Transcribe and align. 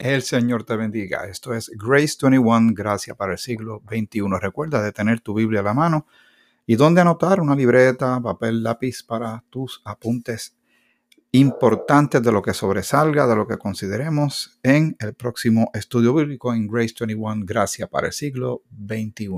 El 0.00 0.22
Señor 0.22 0.64
te 0.64 0.76
bendiga. 0.76 1.26
Esto 1.26 1.52
es 1.52 1.70
Grace 1.76 2.16
21, 2.22 2.72
Gracia 2.72 3.14
para 3.14 3.32
el 3.32 3.38
siglo 3.38 3.82
XXI. 3.86 4.22
Recuerda 4.40 4.82
de 4.82 4.92
tener 4.92 5.20
tu 5.20 5.34
Biblia 5.34 5.60
a 5.60 5.62
la 5.62 5.74
mano 5.74 6.06
y 6.66 6.76
donde 6.76 7.02
anotar 7.02 7.38
una 7.38 7.54
libreta, 7.54 8.18
papel, 8.18 8.62
lápiz 8.62 9.02
para 9.02 9.44
tus 9.50 9.82
apuntes 9.84 10.56
importantes 11.32 12.22
de 12.22 12.32
lo 12.32 12.40
que 12.40 12.54
sobresalga, 12.54 13.26
de 13.26 13.36
lo 13.36 13.46
que 13.46 13.58
consideremos 13.58 14.58
en 14.62 14.96
el 15.00 15.12
próximo 15.12 15.70
estudio 15.74 16.14
bíblico 16.14 16.54
en 16.54 16.66
Grace 16.66 16.94
21, 16.98 17.44
Gracia 17.44 17.86
para 17.86 18.06
el 18.06 18.14
siglo 18.14 18.62
XXI. 18.72 19.28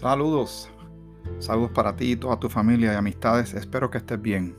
Saludos, 0.00 0.70
saludos 1.40 1.72
para 1.72 1.94
ti, 1.94 2.16
toda 2.16 2.40
tu 2.40 2.48
familia 2.48 2.94
y 2.94 2.96
amistades. 2.96 3.52
Espero 3.52 3.90
que 3.90 3.98
estés 3.98 4.18
bien. 4.18 4.56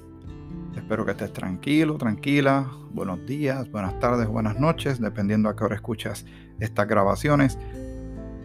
Espero 0.75 1.03
que 1.03 1.13
estés 1.13 1.33
tranquilo, 1.33 1.97
tranquila. 1.97 2.69
Buenos 2.91 3.25
días, 3.25 3.67
buenas 3.71 3.97
tardes, 3.99 4.27
buenas 4.27 4.59
noches, 4.59 5.01
dependiendo 5.01 5.49
a 5.49 5.55
qué 5.55 5.63
hora 5.63 5.73
escuchas 5.73 6.27
estas 6.59 6.87
grabaciones. 6.87 7.57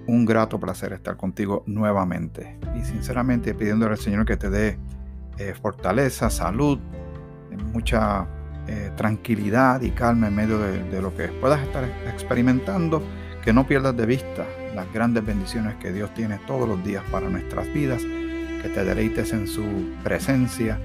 Un 0.07 0.25
grato 0.25 0.59
placer 0.59 0.95
estar 0.95 1.19
contigo 1.19 1.65
nuevamente. 1.67 2.59
Y 2.75 2.83
sinceramente 2.83 3.53
pidiéndole 3.53 3.93
al 3.93 3.99
Señor 3.99 4.25
que 4.25 4.39
te 4.39 4.49
dé 4.49 4.79
eh, 5.37 5.53
fortaleza, 5.53 6.31
salud, 6.31 6.79
mucha 7.75 8.27
eh, 8.69 8.91
tranquilidad 8.97 9.83
y 9.83 9.91
calma 9.91 10.29
en 10.29 10.35
medio 10.35 10.59
de 10.59 11.03
lo 11.03 11.15
que 11.15 11.29
puedas 11.29 11.61
estar 11.61 11.85
experimentando 12.07 13.03
que 13.45 13.53
no 13.53 13.67
pierdas 13.67 13.95
de 13.99 14.07
vista 14.07 14.47
las 14.77 14.93
grandes 14.93 15.25
bendiciones 15.25 15.75
que 15.77 15.91
Dios 15.91 16.13
tiene 16.15 16.39
todos 16.47 16.69
los 16.69 16.85
días 16.85 17.03
para 17.11 17.29
nuestras 17.31 17.73
vidas, 17.73 18.03
que 18.03 18.69
te 18.69 18.85
deleites 18.85 19.33
en 19.33 19.49
su 19.49 19.65
presencia, 20.05 20.79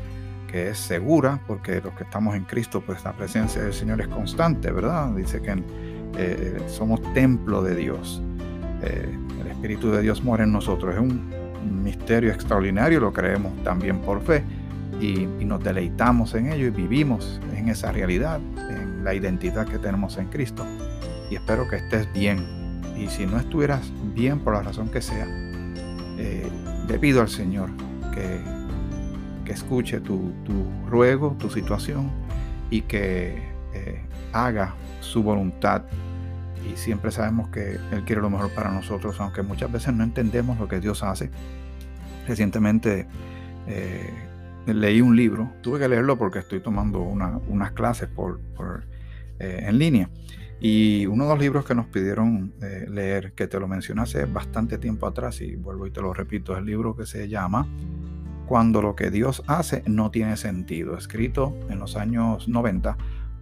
que 0.48 0.70
es 0.70 0.78
segura, 0.78 1.42
porque 1.46 1.82
los 1.82 1.94
que 1.94 2.06
estamos 2.06 2.36
en 2.36 2.46
Cristo, 2.46 2.82
pues 2.82 3.04
la 3.04 3.12
presencia 3.12 3.62
del 3.62 3.74
Señor 3.74 4.00
es 4.00 4.08
constante, 4.08 4.72
¿verdad? 4.72 5.14
Dice 5.14 5.42
que 5.42 5.62
eh, 6.18 6.58
somos 6.68 7.02
templo 7.14 7.62
de 7.62 7.76
Dios. 7.76 8.24
Eh, 8.82 9.14
el 9.42 9.48
Espíritu 9.48 9.92
de 9.92 10.02
Dios 10.02 10.24
mora 10.24 10.46
en 10.46 10.54
nosotros. 10.54 10.96
Es 10.96 11.02
un, 11.02 11.42
misterio 11.84 12.32
extraordinario, 12.32 13.00
lo 13.00 13.14
creemos 13.14 13.54
también 13.64 14.00
por 14.00 14.20
fe 14.24 14.44
y, 15.00 15.28
y 15.40 15.46
nos 15.46 15.64
deleitamos 15.64 16.34
en 16.34 16.52
ello 16.52 16.66
y 16.66 16.70
vivimos 16.72 17.40
en 17.56 17.70
esa 17.70 17.92
realidad, 17.92 18.40
en 18.68 19.04
la 19.04 19.14
identidad 19.14 19.68
que 19.68 19.78
tenemos 19.78 20.18
en 20.18 20.26
Cristo 20.28 20.66
y 21.30 21.36
espero 21.36 21.68
que 21.68 21.76
estés 21.76 22.12
bien. 22.14 22.61
Y 23.02 23.08
si 23.08 23.26
no 23.26 23.40
estuvieras 23.40 23.92
bien 24.14 24.40
por 24.40 24.54
la 24.54 24.62
razón 24.62 24.90
que 24.90 25.02
sea, 25.02 25.26
eh, 26.20 26.48
le 26.88 27.00
pido 27.00 27.22
al 27.22 27.30
Señor 27.30 27.72
que, 28.14 28.40
que 29.44 29.54
escuche 29.54 30.00
tu, 30.00 30.32
ruego, 30.86 31.36
tu 31.40 31.50
situación 31.50 32.12
y 32.70 32.82
que 32.82 33.42
eh, 33.74 34.02
haga 34.34 34.76
su 35.00 35.24
voluntad. 35.24 35.82
Y 36.72 36.78
siempre 36.78 37.10
sabemos 37.10 37.50
que 37.50 37.80
Él 37.92 38.04
quiere 38.06 38.22
lo 38.22 38.30
mejor 38.30 38.54
para 38.54 38.72
nosotros, 38.72 39.20
aunque 39.20 39.42
muchas 39.42 39.72
veces 39.72 39.96
no 39.96 40.04
entendemos 40.04 40.60
lo 40.60 40.68
que 40.68 40.80
Dios 40.80 41.02
hace. 41.02 41.32
Recientemente 42.28 43.08
eh, 43.66 44.14
leí 44.68 45.02
un 45.02 45.16
libro, 45.16 45.52
tuve 45.62 45.80
que 45.80 45.88
leerlo 45.88 46.20
porque 46.20 46.38
estoy 46.38 46.60
tomando 46.60 47.02
unas 47.02 47.72
clases 47.72 48.10
por, 48.10 48.40
en 49.40 49.80
línea. 49.80 50.08
Y 50.64 51.08
uno 51.08 51.24
de 51.24 51.30
los 51.32 51.40
libros 51.40 51.66
que 51.66 51.74
nos 51.74 51.88
pidieron 51.88 52.54
eh, 52.62 52.86
leer, 52.88 53.34
que 53.34 53.48
te 53.48 53.60
lo 53.60 53.68
mencioné 53.68 54.04
hace 54.04 54.26
bastante 54.26 54.78
tiempo 54.78 55.08
atrás, 55.08 55.42
y 55.42 55.56
vuelvo 55.56 55.88
y 55.88 55.92
te 55.92 56.02
lo 56.02 56.14
repito, 56.14 56.54
es 56.54 56.60
el 56.60 56.66
libro 56.66 56.96
que 56.96 57.08
se 57.08 57.28
llama 57.28 57.68
Cuando 58.46 58.80
lo 58.80 58.96
que 58.96 59.10
Dios 59.10 59.44
hace 59.48 59.82
no 59.88 60.12
tiene 60.12 60.38
sentido, 60.38 60.96
escrito 60.96 61.58
en 61.70 61.80
los 61.80 61.98
años 61.98 62.48
90 62.48 62.96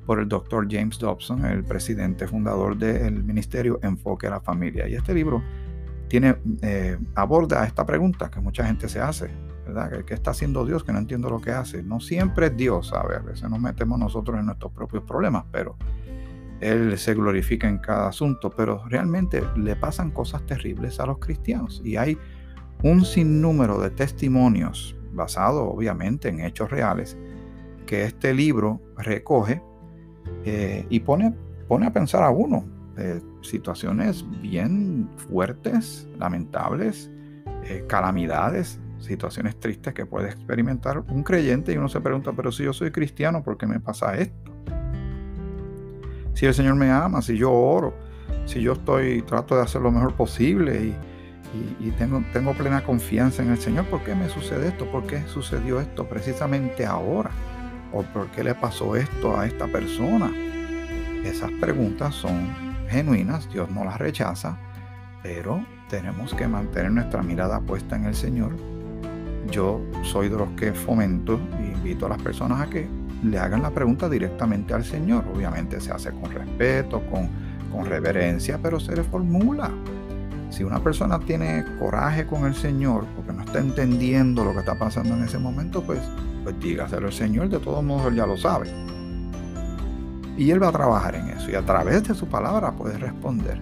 por 0.05 0.19
el 0.19 0.29
doctor 0.29 0.65
James 0.71 0.97
Dobson, 0.97 1.43
el 1.43 1.65
presidente 1.65 2.25
fundador 2.25 2.77
del 2.77 3.21
ministerio 3.21 3.81
Enfoque 3.83 4.27
a 4.27 4.29
la 4.29 4.39
Familia. 4.39 4.87
Y 4.87 4.95
este 4.95 5.13
libro 5.13 5.43
tiene, 6.07 6.37
eh, 6.61 6.97
aborda 7.15 7.65
esta 7.65 7.85
pregunta 7.85 8.31
que 8.31 8.39
mucha 8.39 8.65
gente 8.65 8.87
se 8.87 9.01
hace, 9.01 9.29
¿verdad? 9.67 10.05
¿Qué 10.05 10.13
está 10.13 10.31
haciendo 10.31 10.65
Dios? 10.65 10.85
Que 10.85 10.93
no 10.93 10.99
entiendo 10.99 11.29
lo 11.29 11.41
que 11.41 11.51
hace. 11.51 11.83
No 11.83 11.99
siempre 11.99 12.47
es 12.47 12.55
Dios, 12.55 12.93
a 12.93 13.03
ver, 13.05 13.17
a 13.17 13.23
veces 13.23 13.49
nos 13.49 13.59
metemos 13.59 13.99
nosotros 13.99 14.39
en 14.39 14.45
nuestros 14.45 14.71
propios 14.71 15.03
problemas, 15.03 15.43
pero 15.51 15.75
él 16.59 16.97
se 16.97 17.13
glorifica 17.13 17.67
en 17.67 17.77
cada 17.77 18.07
asunto, 18.07 18.49
pero 18.49 18.83
realmente 18.87 19.43
le 19.55 19.75
pasan 19.75 20.11
cosas 20.11 20.45
terribles 20.45 20.99
a 20.99 21.05
los 21.05 21.19
cristianos. 21.19 21.81
Y 21.83 21.97
hay 21.97 22.17
un 22.83 23.05
sinnúmero 23.05 23.79
de 23.79 23.89
testimonios, 23.89 24.95
basados 25.11 25.67
obviamente 25.73 26.29
en 26.29 26.41
hechos 26.41 26.69
reales, 26.69 27.17
que 27.85 28.03
este 28.03 28.33
libro 28.33 28.81
recoge 28.97 29.61
eh, 30.45 30.85
y 30.89 30.99
pone, 30.99 31.33
pone 31.67 31.87
a 31.87 31.93
pensar 31.93 32.23
a 32.23 32.29
uno. 32.29 32.65
Eh, 32.97 33.21
situaciones 33.41 34.25
bien 34.41 35.09
fuertes, 35.15 36.07
lamentables, 36.17 37.09
eh, 37.63 37.85
calamidades, 37.87 38.79
situaciones 38.99 39.57
tristes 39.57 39.93
que 39.93 40.05
puede 40.05 40.29
experimentar 40.29 40.99
un 40.99 41.23
creyente 41.23 41.71
y 41.71 41.77
uno 41.77 41.87
se 41.87 42.01
pregunta, 42.01 42.33
pero 42.35 42.51
si 42.51 42.63
yo 42.65 42.73
soy 42.73 42.91
cristiano, 42.91 43.41
¿por 43.41 43.57
qué 43.57 43.67
me 43.67 43.79
pasa 43.79 44.17
esto? 44.17 44.48
Si 46.39 46.45
el 46.45 46.53
Señor 46.53 46.75
me 46.75 46.89
ama, 46.89 47.21
si 47.21 47.35
yo 47.35 47.51
oro, 47.51 47.93
si 48.45 48.61
yo 48.61 48.71
estoy, 48.71 49.21
trato 49.23 49.57
de 49.57 49.61
hacer 49.61 49.81
lo 49.81 49.91
mejor 49.91 50.13
posible 50.13 50.95
y, 51.81 51.91
tengo, 51.97 52.23
tengo 52.31 52.53
plena 52.53 52.81
confianza 52.81 53.43
en 53.43 53.49
el 53.49 53.57
Señor, 53.57 53.83
¿por 53.87 54.05
qué 54.05 54.15
me 54.15 54.29
sucede 54.29 54.69
esto? 54.69 54.89
¿Por 54.89 55.05
qué 55.05 55.21
sucedió 55.27 55.81
esto 55.81 56.07
precisamente 56.07 56.85
ahora? 56.85 57.31
¿O 57.91 58.03
por 58.03 58.27
qué 58.27 58.45
le 58.45 58.55
pasó 58.55 58.95
esto 58.95 59.37
a 59.37 59.47
esta 59.47 59.67
persona? 59.67 60.31
Esas 61.25 61.51
preguntas 61.59 62.15
son 62.15 62.55
genuinas, 62.87 63.51
Dios 63.51 63.69
no 63.69 63.83
las 63.83 63.97
rechaza, 63.97 64.57
pero 65.21 65.65
tenemos 65.89 66.33
que 66.33 66.47
mantener 66.47 66.93
nuestra 66.93 67.21
mirada 67.21 67.59
puesta 67.59 67.97
en 67.97 68.05
el 68.05 68.15
Señor. 68.15 68.55
Yo 69.51 69.81
soy 70.03 70.29
de 70.29 70.37
los 70.37 70.49
que 70.51 70.71
fomento 70.71 71.37
e 71.59 71.73
invito 71.75 72.05
a 72.05 72.09
las 72.09 72.21
personas 72.21 72.61
a 72.61 72.69
que 72.69 72.87
le 73.23 73.37
hagan 73.37 73.61
la 73.61 73.71
pregunta 73.71 74.09
directamente 74.09 74.73
al 74.73 74.83
Señor. 74.83 75.25
Obviamente 75.33 75.79
se 75.81 75.91
hace 75.91 76.11
con 76.11 76.31
respeto, 76.31 77.01
con, 77.09 77.29
con 77.71 77.85
reverencia, 77.85 78.59
pero 78.61 78.79
se 78.79 78.95
le 78.95 79.03
formula. 79.03 79.71
Si 80.49 80.63
una 80.63 80.79
persona 80.79 81.19
tiene 81.19 81.63
coraje 81.79 82.25
con 82.25 82.45
el 82.45 82.55
Señor 82.55 83.05
porque 83.15 83.33
no 83.33 83.43
está 83.43 83.59
entendiendo 83.59 84.43
lo 84.43 84.53
que 84.53 84.59
está 84.59 84.77
pasando 84.77 85.13
en 85.15 85.23
ese 85.23 85.37
momento, 85.37 85.83
pues, 85.83 85.99
pues 86.43 86.59
dígaselo 86.59 87.07
al 87.07 87.13
Señor, 87.13 87.49
de 87.49 87.59
todos 87.59 87.83
modos 87.83 88.07
Él 88.07 88.15
ya 88.15 88.25
lo 88.25 88.35
sabe. 88.35 88.67
Y 90.37 90.51
Él 90.51 90.63
va 90.63 90.69
a 90.69 90.71
trabajar 90.71 91.15
en 91.15 91.29
eso 91.29 91.51
y 91.51 91.55
a 91.55 91.61
través 91.61 92.07
de 92.07 92.15
su 92.15 92.27
palabra 92.27 92.71
puede 92.71 92.97
responder. 92.97 93.59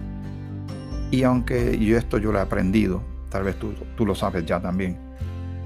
Y 1.10 1.22
aunque 1.24 1.78
yo 1.78 1.96
esto 1.98 2.18
yo 2.18 2.32
lo 2.32 2.38
he 2.38 2.42
aprendido, 2.42 3.02
tal 3.30 3.44
vez 3.44 3.58
tú, 3.58 3.74
tú 3.96 4.06
lo 4.06 4.14
sabes 4.14 4.46
ya 4.46 4.60
también, 4.60 5.07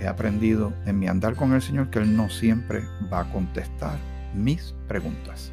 he 0.02 0.08
aprendido 0.08 0.72
en 0.84 0.98
mi 0.98 1.06
andar 1.06 1.36
con 1.36 1.52
el 1.52 1.62
Señor 1.62 1.88
que 1.88 2.00
Él 2.00 2.16
no 2.16 2.28
siempre 2.28 2.82
va 3.12 3.20
a 3.20 3.32
contestar 3.32 3.96
mis 4.34 4.74
preguntas. 4.88 5.52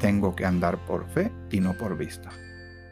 Tengo 0.00 0.34
que 0.34 0.44
andar 0.44 0.84
por 0.84 1.06
fe 1.06 1.30
y 1.50 1.60
no 1.60 1.74
por 1.74 1.96
vista. 1.96 2.30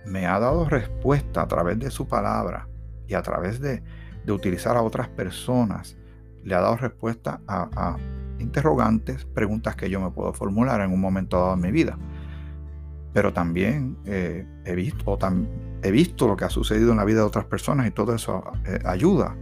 Me 0.06 0.26
ha 0.26 0.38
dado 0.38 0.68
respuesta 0.68 1.42
a 1.42 1.48
través 1.48 1.78
de 1.78 1.90
su 1.90 2.06
palabra 2.06 2.68
y 3.08 3.14
a 3.14 3.22
través 3.22 3.60
de, 3.60 3.82
utilizar 4.28 4.76
a 4.76 4.82
otras 4.82 5.08
personas. 5.08 5.96
Le 6.44 6.54
ha 6.54 6.60
dado 6.60 6.76
respuesta 6.76 7.40
a, 7.46 7.96
interrogantes, 8.38 9.24
preguntas 9.24 9.76
que 9.76 9.90
yo 9.90 10.00
me 10.00 10.10
puedo 10.10 10.32
formular 10.32 10.80
en 10.80 10.92
un 10.92 11.00
momento 11.00 11.38
dado 11.38 11.54
en 11.54 11.60
mi 11.60 11.70
vida. 11.70 11.98
Pero 13.12 13.32
también 13.32 13.96
eh, 14.06 14.46
he, 14.64 14.74
visto, 14.74 15.18
he 15.82 15.90
visto 15.90 16.26
lo 16.26 16.36
que 16.36 16.44
ha 16.44 16.50
sucedido 16.50 16.90
en 16.92 16.98
la 16.98 17.04
vida 17.04 17.20
de 17.20 17.26
otras 17.26 17.44
personas 17.44 17.86
y 17.86 17.90
todo 17.90 18.14
eso 18.14 18.42
eh, 18.66 18.80
ayuda 18.84 19.36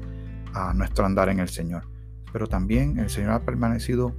a 0.54 0.72
nuestro 0.74 1.04
andar 1.06 1.28
en 1.28 1.40
el 1.40 1.48
Señor. 1.48 1.84
Pero 2.32 2.46
también 2.46 2.98
el 2.98 3.10
Señor 3.10 3.32
ha 3.32 3.40
permanecido 3.40 4.14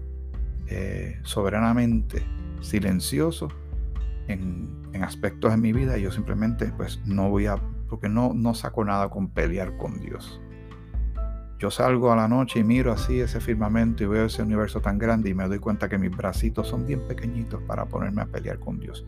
eh, 0.67 1.19
soberanamente 1.23 2.23
silencioso 2.61 3.49
en, 4.27 4.81
aspectos 5.01 5.51
de 5.51 5.57
mi 5.57 5.73
vida 5.73 5.97
y 5.97 6.03
yo 6.03 6.11
simplemente 6.11 6.71
pues 6.77 7.01
no 7.05 7.29
voy 7.29 7.47
a, 7.47 7.57
porque 7.89 8.07
no, 8.07 8.33
no 8.33 8.53
saco 8.53 8.85
nada 8.85 9.09
con 9.09 9.27
pelear 9.27 9.75
con 9.75 9.99
Dios. 9.99 10.39
Yo 11.59 11.71
salgo 11.71 12.11
a 12.11 12.15
la 12.15 12.27
noche 12.27 12.59
y 12.59 12.63
miro 12.63 12.91
así 12.91 13.19
ese 13.19 13.39
firmamento 13.39 14.03
y 14.03 14.07
veo 14.07 14.25
ese 14.25 14.41
universo 14.43 14.81
tan 14.81 14.97
grande 14.97 15.29
y 15.29 15.33
me 15.33 15.47
doy 15.47 15.59
cuenta 15.59 15.89
que 15.89 15.97
mis 15.97 16.15
bracitos 16.15 16.67
son 16.67 16.85
bien 16.85 17.05
pequeñitos 17.07 17.61
para 17.63 17.85
ponerme 17.85 18.21
a 18.21 18.25
pelear 18.25 18.59
con 18.59 18.79
Dios. 18.79 19.05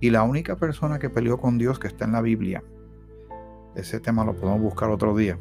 Y 0.00 0.10
la 0.10 0.22
única 0.22 0.56
persona 0.56 0.98
que 0.98 1.10
peleó 1.10 1.38
con 1.38 1.58
Dios 1.58 1.78
que 1.78 1.88
está 1.88 2.06
en 2.06 2.12
la 2.12 2.22
Biblia, 2.22 2.62
ese 3.74 4.00
tema 4.00 4.24
lo 4.24 4.34
podemos 4.34 4.60
buscar 4.60 4.90
otro 4.90 5.16
día, 5.16 5.38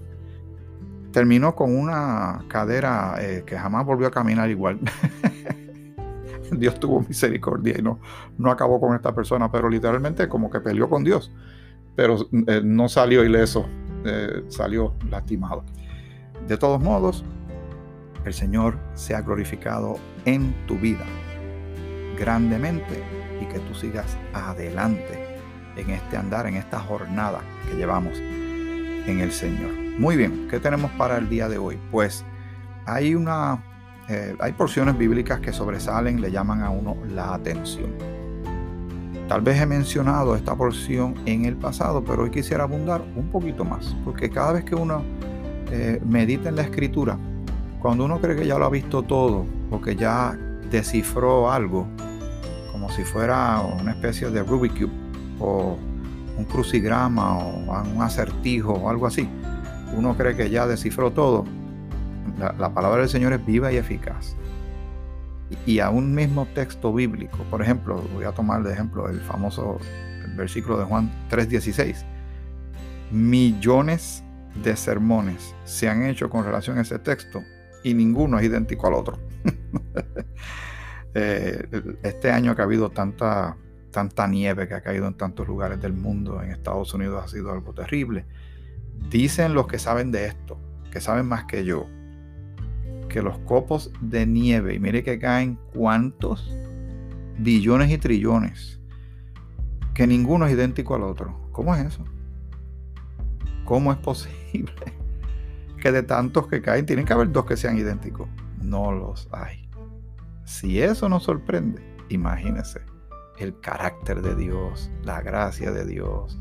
terminó 1.11 1.56
con 1.56 1.75
una 1.75 2.45
cadera 2.47 3.15
eh, 3.19 3.44
que 3.45 3.57
jamás 3.57 3.85
volvió 3.85 4.07
a 4.07 4.11
caminar 4.11 4.50
igual. 4.50 4.79
Dios 6.51 6.79
tuvo 6.79 7.01
misericordia 7.01 7.75
y 7.77 7.81
no, 7.81 8.00
no 8.38 8.51
acabó 8.51 8.79
con 8.79 8.95
esta 8.95 9.13
persona, 9.13 9.51
pero 9.51 9.69
literalmente 9.69 10.27
como 10.27 10.50
que 10.50 10.59
peleó 10.59 10.89
con 10.89 11.03
Dios, 11.03 11.31
pero 11.95 12.17
eh, 12.47 12.61
no 12.63 12.89
salió 12.89 13.23
ileso, 13.23 13.67
eh, 14.06 14.44
salió 14.47 14.95
lastimado. 15.09 15.63
De 16.47 16.57
todos 16.57 16.81
modos, 16.81 17.23
el 18.25 18.33
Señor 18.33 18.77
sea 18.95 19.21
glorificado 19.21 19.97
en 20.25 20.53
tu 20.65 20.77
vida 20.77 21.05
grandemente 22.17 23.01
y 23.41 23.45
que 23.45 23.59
tú 23.59 23.73
sigas 23.73 24.17
adelante 24.33 25.39
en 25.77 25.89
este 25.91 26.17
andar, 26.17 26.47
en 26.47 26.55
esta 26.55 26.79
jornada 26.79 27.39
que 27.69 27.77
llevamos 27.77 28.17
en 28.17 29.21
el 29.21 29.31
Señor. 29.31 29.78
Muy 30.00 30.16
bien, 30.16 30.48
¿qué 30.50 30.62
tenemos 30.62 30.92
para 30.92 31.18
el 31.18 31.28
día 31.28 31.50
de 31.50 31.57
hoy? 31.57 31.78
Pues 31.92 32.24
hay 32.86 33.16
una 33.16 33.62
eh, 34.07 34.34
hay 34.40 34.54
porciones 34.54 34.98
bíblicas 34.98 35.42
que 35.42 35.51
sobresalen, 35.51 36.22
le 36.22 36.31
llaman 36.31 36.63
a 36.63 36.69
uno 36.69 36.96
la 37.10 37.34
atención. 37.34 37.92
Tal 39.28 39.42
vez 39.42 39.62
he 39.62 39.66
mencionado 39.66 40.38
esta 40.38 40.56
porción 40.56 41.16
en 41.25 41.44
el 41.44 41.57
pasado, 41.57 42.01
pero 42.01 42.24
hoy 42.24 42.31
quisiera 42.31 42.63
abundar 42.63 43.01
un 43.18 43.30
poquito 43.30 43.66
más, 43.66 43.94
porque 44.06 44.30
cada 44.30 44.54
vez 44.54 44.63
que 44.63 44.74
uno 44.74 45.04
eh, 45.69 46.01
medita 46.07 46.48
en 46.48 46.56
la 46.56 46.62
escritura, 46.62 47.18
cuando 47.81 48.06
uno 48.06 48.22
cree 48.22 48.38
que 48.38 48.48
ya 48.48 48.57
lo 48.57 48.68
ha 48.68 48.69
visto 48.69 49.04
todo 49.04 49.46
o 49.69 49.81
que 49.81 49.98
ya 49.98 50.31
descifró 50.72 51.51
algo, 51.51 51.86
como 52.72 52.90
si 52.90 53.04
fuera 53.04 53.60
una 53.60 53.92
especie 53.92 54.30
de 54.30 54.44
Rubik 54.44 54.80
Cube 54.80 54.94
o 55.42 55.78
un 56.38 56.46
crucigrama 56.46 57.38
o 57.38 57.84
un 57.84 58.01
acertijo 58.01 58.72
o 58.72 58.90
algo 58.90 59.06
así, 59.06 59.28
uno 59.95 60.15
cree 60.15 60.36
que 60.36 60.50
ya 60.50 60.68
descifró 60.68 61.12
todo, 61.12 61.45
la, 62.38 62.74
palabra 62.74 63.01
del 63.01 63.09
Señor 63.09 63.33
es 63.33 63.45
viva 63.45 63.71
y 63.71 63.77
eficaz. 63.77 64.36
Y, 65.65 65.80
a 65.80 65.89
un 65.89 66.13
mismo 66.13 66.45
texto 66.53 66.94
bíblico, 66.94 67.38
por 67.50 67.62
ejemplo, 67.62 68.03
voy 68.13 68.25
a 68.25 68.31
tomar 68.31 68.63
de 68.63 68.71
ejemplo 68.74 69.09
el 69.09 69.19
famoso 69.21 69.80
versículo 70.36 70.77
de 70.77 70.86
Juan 70.86 71.12
3:16. 71.30 72.06
Millones 73.12 74.24
de 74.63 74.75
sermones 74.75 75.56
se 75.65 75.89
han 75.89 76.03
hecho 76.06 76.30
con 76.30 76.45
relación 76.45 76.77
a 76.77 76.81
ese 76.81 77.00
texto 77.00 77.41
y 77.83 77.94
ninguno 77.94 78.38
es 78.39 78.45
idéntico 78.45 78.88
al 78.88 78.94
otro. 78.94 79.19
Eh, 81.15 81.68
este 82.03 82.31
año 82.31 82.56
que 82.56 82.62
ha 82.62 82.65
habido 82.65 82.91
tanta, 82.91 83.57
tanta 83.89 84.27
nieve 84.27 84.68
que 84.68 84.75
ha 84.75 84.81
caído 84.81 85.07
en 85.07 85.15
tantos 85.15 85.47
lugares 85.47 85.81
del 85.81 85.94
mundo, 85.94 86.39
en 86.44 86.51
Estados 86.51 86.94
Unidos 86.94 87.24
ha 87.25 87.27
sido 87.27 87.51
algo 87.51 87.74
terrible. 87.74 88.25
Dicen 89.10 89.54
los 89.54 89.68
que 89.68 89.80
saben 89.80 90.12
de 90.12 90.28
esto, 90.28 90.60
que 90.92 91.01
saben 91.01 91.25
más 91.25 91.46
que 91.46 91.63
yo, 91.66 91.88
que 93.10 93.22
los 93.22 93.40
copos 93.40 93.92
de 94.01 94.25
nieve, 94.25 94.75
y 94.75 94.80
mire 94.80 95.04
que 95.04 95.19
caen 95.19 95.57
cuántos 95.74 96.56
billones 97.38 97.92
y 97.92 97.98
trillones, 97.98 98.80
que 99.94 100.06
ninguno 100.07 100.46
es 100.46 100.54
idéntico 100.54 100.96
al 100.96 101.04
otro. 101.04 101.50
¿Cómo 101.51 101.75
es 101.75 101.86
eso? 101.86 102.06
¿Cómo 103.66 103.92
es 103.92 103.98
posible 104.00 104.74
que 105.81 105.92
de 105.92 106.04
tantos 106.04 106.48
que 106.48 106.62
caen, 106.62 106.86
tienen 106.86 107.06
que 107.06 107.13
haber 107.13 107.31
dos 107.31 107.46
que 107.46 107.57
sean 107.57 107.78
idénticos? 107.78 108.30
No 108.62 108.92
los 108.92 109.28
hay. 109.31 109.69
Si 110.46 110.81
eso 110.81 111.10
nos 111.10 111.24
sorprende, 111.24 111.81
imagínese 112.10 112.81
el 113.40 113.60
carácter 113.60 114.22
de 114.22 114.36
Dios, 114.36 114.92
la 115.04 115.22
gracia 115.22 115.72
de 115.72 115.86
Dios, 115.86 116.38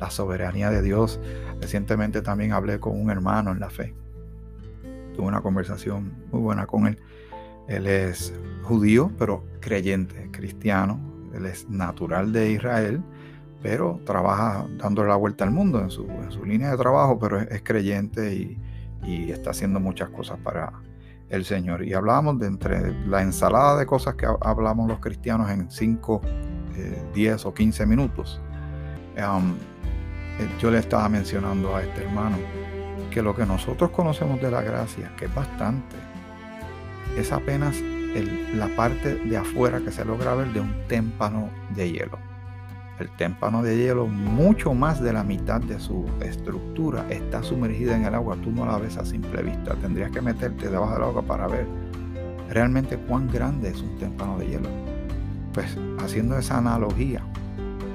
la 0.00 0.10
soberanía 0.10 0.70
de 0.70 0.82
Dios. 0.82 1.20
Recientemente 1.60 2.22
también 2.22 2.52
hablé 2.52 2.80
con 2.80 3.00
un 3.00 3.10
hermano 3.10 3.52
en 3.52 3.60
la 3.60 3.70
fe 3.70 3.94
tuve 5.20 5.26
una 5.26 5.40
conversación 5.40 6.12
muy 6.32 6.40
buena 6.40 6.66
con 6.66 6.86
él. 6.86 6.98
Él 7.68 7.86
es 7.86 8.32
judío, 8.62 9.10
pero 9.18 9.44
creyente, 9.60 10.30
cristiano. 10.32 10.98
Él 11.34 11.46
es 11.46 11.68
natural 11.68 12.32
de 12.32 12.52
Israel, 12.52 13.02
pero 13.62 14.00
trabaja 14.04 14.66
dándole 14.78 15.08
la 15.08 15.16
vuelta 15.16 15.44
al 15.44 15.50
mundo 15.50 15.80
en 15.80 15.90
su, 15.90 16.06
línea 16.44 16.70
de 16.70 16.76
trabajo, 16.76 17.18
pero 17.18 17.38
es, 17.38 17.62
creyente 17.62 18.34
y, 18.34 18.58
está 19.30 19.50
haciendo 19.50 19.80
muchas 19.80 20.10
cosas 20.10 20.38
para 20.38 20.72
el 21.28 21.44
Señor. 21.44 21.84
Y 21.84 21.94
hablábamos 21.94 22.38
de 22.38 22.46
entre 22.48 22.92
la 23.06 23.22
ensalada 23.22 23.78
de 23.78 23.86
cosas 23.86 24.14
que 24.14 24.26
hablamos 24.40 24.88
los 24.88 24.98
cristianos 25.00 25.50
en 25.50 25.70
5, 25.70 26.20
10 27.14 27.44
eh, 27.44 27.48
o 27.48 27.54
15 27.54 27.86
minutos. 27.86 28.40
Um, 29.16 29.54
yo 30.58 30.70
le 30.70 30.78
estaba 30.78 31.08
mencionando 31.08 31.74
a 31.74 31.82
este 31.82 32.02
hermano 32.04 32.36
que 33.10 33.22
lo 33.22 33.34
que 33.34 33.44
nosotros 33.44 33.90
conocemos 33.90 34.40
de 34.40 34.50
la 34.50 34.62
gracia, 34.62 35.12
que 35.16 35.26
es 35.26 35.34
bastante, 35.34 35.96
es 37.16 37.32
apenas 37.32 37.76
la 38.54 38.68
parte 38.76 39.16
de 39.16 39.36
afuera 39.36 39.80
que 39.80 39.90
se 39.90 40.04
logra 40.04 40.34
ver 40.34 40.52
de 40.52 40.60
un 40.60 40.72
témpano 40.88 41.50
de 41.74 41.92
hielo. 41.92 42.18
El 42.98 43.08
témpano 43.16 43.62
de 43.62 43.78
hielo, 43.78 44.06
mucho 44.06 44.74
más 44.74 45.00
de 45.02 45.12
la 45.12 45.24
mitad 45.24 45.60
de 45.60 45.80
su 45.80 46.04
estructura 46.20 47.06
está 47.08 47.42
sumergida 47.42 47.96
en 47.96 48.04
el 48.04 48.14
agua. 48.14 48.36
Tú 48.42 48.50
no 48.50 48.66
la 48.66 48.76
ves 48.76 48.98
a 48.98 49.06
simple 49.06 49.42
vista. 49.42 49.74
Tendrías 49.76 50.10
que 50.10 50.20
meterte 50.20 50.68
debajo 50.68 50.92
del 50.92 51.02
agua 51.04 51.22
para 51.22 51.46
ver 51.46 51.66
realmente 52.50 52.98
cuán 52.98 53.28
grande 53.28 53.70
es 53.70 53.80
un 53.80 53.96
témpano 53.98 54.38
de 54.38 54.48
hielo. 54.48 54.68
Pues 55.54 55.78
haciendo 56.04 56.36
esa 56.36 56.58
analogía, 56.58 57.22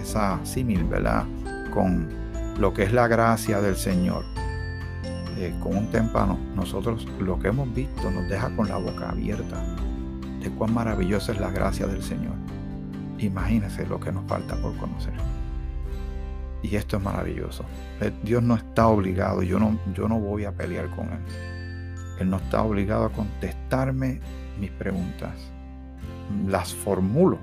esa 0.02 0.44
símil, 0.44 0.86
¿verdad? 0.86 1.24
Con 1.72 2.25
lo 2.58 2.74
que 2.74 2.84
es 2.84 2.94
la 2.94 3.08
gracia 3.08 3.62
del 3.62 3.76
Señor 3.76 4.24
eh, 5.38 5.54
con 5.62 5.76
un 5.76 5.92
témpano, 5.92 6.38
nosotros 6.56 7.06
lo 7.20 7.38
que 7.38 7.50
hemos 7.50 7.74
visto 7.74 8.10
nos 8.10 8.30
deja 8.30 8.56
con 8.56 8.70
la 8.70 8.78
boca 8.78 9.10
abierta 9.10 9.62
de 10.40 10.50
cuán 10.52 10.74
maravillosa 10.74 11.34
es 11.34 11.40
la 11.40 11.52
gracia 11.52 11.88
del 11.88 12.02
Señor. 12.02 12.36
Imagínese 13.18 13.86
lo 13.86 14.00
que 14.00 14.12
nos 14.12 14.26
falta 14.26 14.56
por 14.56 14.78
conocer. 14.78 15.14
Y 16.64 16.76
esto 16.78 16.98
es 16.98 17.04
maravilloso. 17.04 17.66
Eh, 18.00 18.12
Dios 18.24 18.42
no 18.44 18.56
está 18.56 18.88
obligado, 18.88 19.44
yo 19.44 19.60
no, 19.60 19.78
yo 19.94 20.08
no 20.08 20.20
voy 20.20 20.46
a 20.46 20.54
pelear 20.54 20.90
con 20.96 21.08
Él. 21.08 21.20
Él 22.20 22.30
no 22.30 22.38
está 22.38 22.64
obligado 22.64 23.06
a 23.06 23.10
contestarme 23.12 24.22
mis 24.60 24.72
preguntas. 24.72 25.34
Las 26.48 26.74
formulo, 26.74 27.40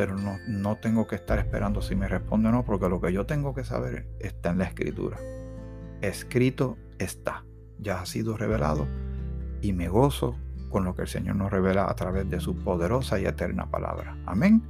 pero 0.00 0.16
no, 0.16 0.38
no 0.46 0.76
tengo 0.76 1.06
que 1.06 1.14
estar 1.14 1.38
esperando 1.38 1.82
si 1.82 1.94
me 1.94 2.08
responde 2.08 2.48
o 2.48 2.52
no, 2.52 2.64
porque 2.64 2.88
lo 2.88 3.02
que 3.02 3.12
yo 3.12 3.26
tengo 3.26 3.54
que 3.54 3.64
saber 3.64 4.08
está 4.18 4.48
en 4.48 4.56
la 4.56 4.64
escritura. 4.64 5.18
Escrito 6.00 6.78
está, 6.98 7.44
ya 7.78 8.00
ha 8.00 8.06
sido 8.06 8.38
revelado 8.38 8.88
y 9.60 9.74
me 9.74 9.88
gozo 9.88 10.38
con 10.70 10.84
lo 10.84 10.94
que 10.94 11.02
el 11.02 11.08
Señor 11.08 11.36
nos 11.36 11.50
revela 11.50 11.90
a 11.90 11.94
través 11.96 12.30
de 12.30 12.40
su 12.40 12.56
poderosa 12.56 13.20
y 13.20 13.26
eterna 13.26 13.70
palabra. 13.70 14.16
Amén. 14.24 14.62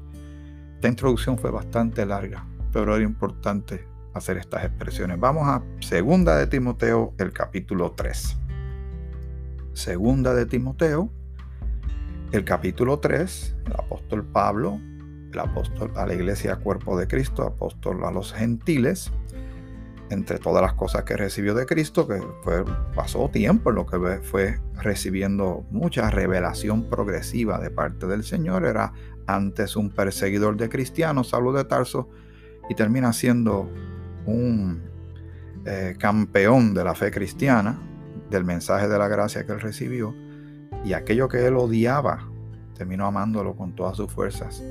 Esta 0.75 0.89
introducción 0.89 1.39
fue 1.39 1.53
bastante 1.53 2.05
larga, 2.05 2.45
pero 2.73 2.97
era 2.97 3.05
importante 3.05 3.87
hacer 4.15 4.37
estas 4.37 4.65
expresiones. 4.65 5.21
Vamos 5.21 5.47
a 5.47 5.63
Segunda 5.79 6.35
de 6.39 6.49
Timoteo, 6.49 7.15
el 7.19 7.33
capítulo 7.33 7.93
3. 7.93 8.37
Segunda 9.75 10.35
de 10.35 10.47
Timoteo, 10.47 11.09
el 12.33 12.45
capítulo 12.45 12.99
3, 12.99 13.57
el 13.67 13.73
apóstol 13.75 14.25
Pablo, 14.25 14.81
el 15.33 15.39
apóstol 15.39 15.93
a 15.97 16.07
la 16.07 16.15
iglesia 16.15 16.57
cuerpo 16.57 16.99
de 16.99 17.07
Cristo, 17.07 17.45
apóstol 17.45 18.05
a 18.05 18.11
los 18.11 18.33
gentiles, 18.33 19.13
entre 20.11 20.39
todas 20.39 20.61
las 20.61 20.75
cosas 20.75 21.05
que 21.05 21.17
recibió 21.17 21.55
de 21.55 21.67
Cristo, 21.67 22.07
que 22.09 22.21
fue, 22.43 22.65
pasó 22.95 23.29
tiempo 23.29 23.71
en 23.71 23.77
lo 23.77 23.87
que 23.87 24.21
fue 24.23 24.61
recibiendo 24.75 25.65
mucha 25.71 26.11
revelación 26.11 26.91
progresiva 26.91 27.61
de 27.61 27.71
parte 27.71 28.07
del 28.07 28.25
Señor. 28.25 28.65
Era 28.65 28.93
antes 29.27 29.77
un 29.77 29.91
perseguidor 29.91 30.57
de 30.57 30.69
cristianos, 30.69 31.29
Saulo 31.29 31.53
de 31.53 31.65
Tarso, 31.65 32.09
y 32.69 32.75
termina 32.75 33.13
siendo 33.13 33.71
un 34.27 34.83
eh, 35.65 35.95
campeón 35.99 36.75
de 36.75 36.85
la 36.85 36.95
fe 36.95 37.11
cristiana, 37.13 37.81
del 38.31 38.45
mensaje 38.45 38.89
de 38.89 38.99
la 38.99 39.09
gracia 39.09 39.47
que 39.47 39.53
él 39.53 39.61
recibió, 39.61 40.15
y 40.85 40.93
aquello 40.93 41.29
que 41.29 41.47
él 41.47 41.57
odiaba, 41.57 42.29
terminó 42.75 43.07
amándolo 43.07 43.55
con 43.55 43.75
todas 43.77 43.97
sus 43.97 44.13
fuerzas. 44.13 44.63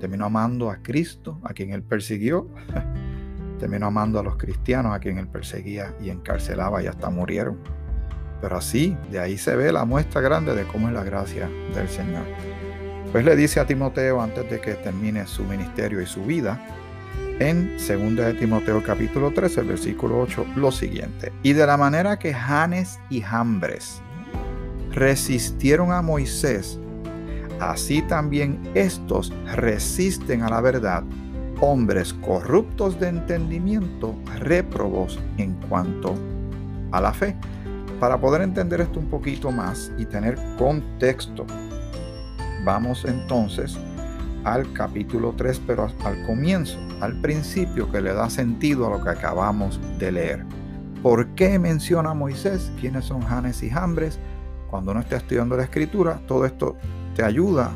Terminó 0.00 0.26
amando 0.26 0.70
a 0.70 0.76
Cristo, 0.82 1.40
a 1.44 1.52
quien 1.52 1.70
él 1.70 1.82
persiguió, 1.82 2.48
terminó 3.58 3.86
amando 3.86 4.18
a 4.18 4.22
los 4.22 4.36
cristianos 4.36 4.94
a 4.94 4.98
quien 4.98 5.18
él 5.18 5.28
perseguía 5.28 5.94
y 6.00 6.10
encarcelaba 6.10 6.82
y 6.82 6.86
hasta 6.86 7.10
murieron. 7.10 7.58
Pero 8.40 8.58
así, 8.58 8.96
de 9.10 9.18
ahí 9.18 9.38
se 9.38 9.56
ve 9.56 9.72
la 9.72 9.84
muestra 9.84 10.20
grande 10.20 10.54
de 10.54 10.64
cómo 10.64 10.88
es 10.88 10.94
la 10.94 11.04
gracia 11.04 11.48
del 11.74 11.88
Señor. 11.88 12.24
Pues 13.12 13.24
le 13.24 13.34
dice 13.34 13.60
a 13.60 13.66
Timoteo 13.66 14.20
antes 14.20 14.50
de 14.50 14.60
que 14.60 14.74
termine 14.74 15.26
su 15.26 15.42
ministerio 15.44 16.02
y 16.02 16.06
su 16.06 16.22
vida, 16.24 16.60
en 17.38 17.76
2 17.76 18.16
de 18.16 18.34
Timoteo 18.34 18.82
capítulo 18.82 19.30
13, 19.30 19.62
versículo 19.62 20.20
8, 20.20 20.46
lo 20.56 20.72
siguiente. 20.72 21.32
Y 21.42 21.52
de 21.52 21.66
la 21.66 21.76
manera 21.76 22.18
que 22.18 22.32
Janes 22.32 22.98
y 23.10 23.20
Jambres 23.20 24.00
resistieron 24.90 25.92
a 25.92 26.00
Moisés, 26.00 26.80
así 27.60 28.02
también 28.02 28.60
estos 28.74 29.32
resisten 29.54 30.42
a 30.42 30.48
la 30.48 30.60
verdad 30.60 31.04
hombres 31.60 32.12
corruptos 32.12 33.00
de 33.00 33.08
entendimiento, 33.08 34.14
réprobos 34.40 35.18
en 35.38 35.54
cuanto 35.68 36.14
a 36.92 37.00
la 37.00 37.12
fe. 37.12 37.34
Para 37.98 38.20
poder 38.20 38.42
entender 38.42 38.82
esto 38.82 39.00
un 39.00 39.08
poquito 39.08 39.50
más 39.50 39.90
y 39.96 40.04
tener 40.04 40.38
contexto 40.58 41.46
vamos 42.66 43.04
entonces 43.04 43.78
al 44.44 44.70
capítulo 44.72 45.32
3, 45.36 45.62
pero 45.66 45.88
al 46.04 46.26
comienzo, 46.26 46.78
al 47.00 47.20
principio 47.20 47.90
que 47.90 48.00
le 48.00 48.12
da 48.12 48.28
sentido 48.28 48.86
a 48.86 48.98
lo 48.98 49.02
que 49.02 49.10
acabamos 49.10 49.80
de 49.98 50.12
leer. 50.12 50.44
¿Por 51.02 51.28
qué 51.34 51.58
menciona 51.58 52.12
Moisés 52.12 52.70
quiénes 52.80 53.04
son 53.04 53.22
Janes 53.22 53.62
y 53.62 53.70
Jambres? 53.70 54.18
Cuando 54.68 54.90
uno 54.90 55.00
está 55.00 55.16
estudiando 55.16 55.56
la 55.56 55.62
escritura, 55.62 56.20
todo 56.26 56.44
esto 56.44 56.76
te 57.16 57.24
ayuda 57.24 57.72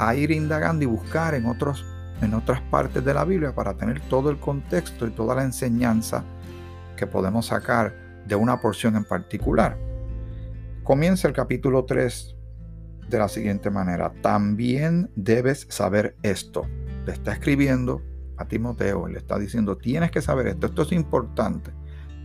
a 0.00 0.14
ir 0.16 0.32
indagando 0.32 0.82
y 0.82 0.86
buscar 0.86 1.34
en, 1.34 1.46
otros, 1.46 1.86
en 2.20 2.34
otras 2.34 2.60
partes 2.62 3.04
de 3.04 3.14
la 3.14 3.24
Biblia 3.24 3.54
para 3.54 3.74
tener 3.74 4.00
todo 4.08 4.30
el 4.30 4.40
contexto 4.40 5.06
y 5.06 5.10
toda 5.12 5.36
la 5.36 5.44
enseñanza 5.44 6.24
que 6.96 7.06
podemos 7.06 7.46
sacar 7.46 7.94
de 8.26 8.34
una 8.34 8.60
porción 8.60 8.96
en 8.96 9.04
particular. 9.04 9.78
Comienza 10.82 11.28
el 11.28 11.34
capítulo 11.34 11.84
3 11.84 12.34
de 13.08 13.18
la 13.18 13.28
siguiente 13.28 13.70
manera. 13.70 14.12
También 14.22 15.08
debes 15.14 15.68
saber 15.70 16.16
esto. 16.22 16.66
Le 17.06 17.12
está 17.12 17.32
escribiendo 17.32 18.02
a 18.38 18.48
Timoteo, 18.48 19.06
le 19.06 19.18
está 19.18 19.38
diciendo, 19.38 19.76
tienes 19.76 20.10
que 20.10 20.20
saber 20.20 20.48
esto, 20.48 20.66
esto 20.66 20.82
es 20.82 20.92
importante. 20.92 21.70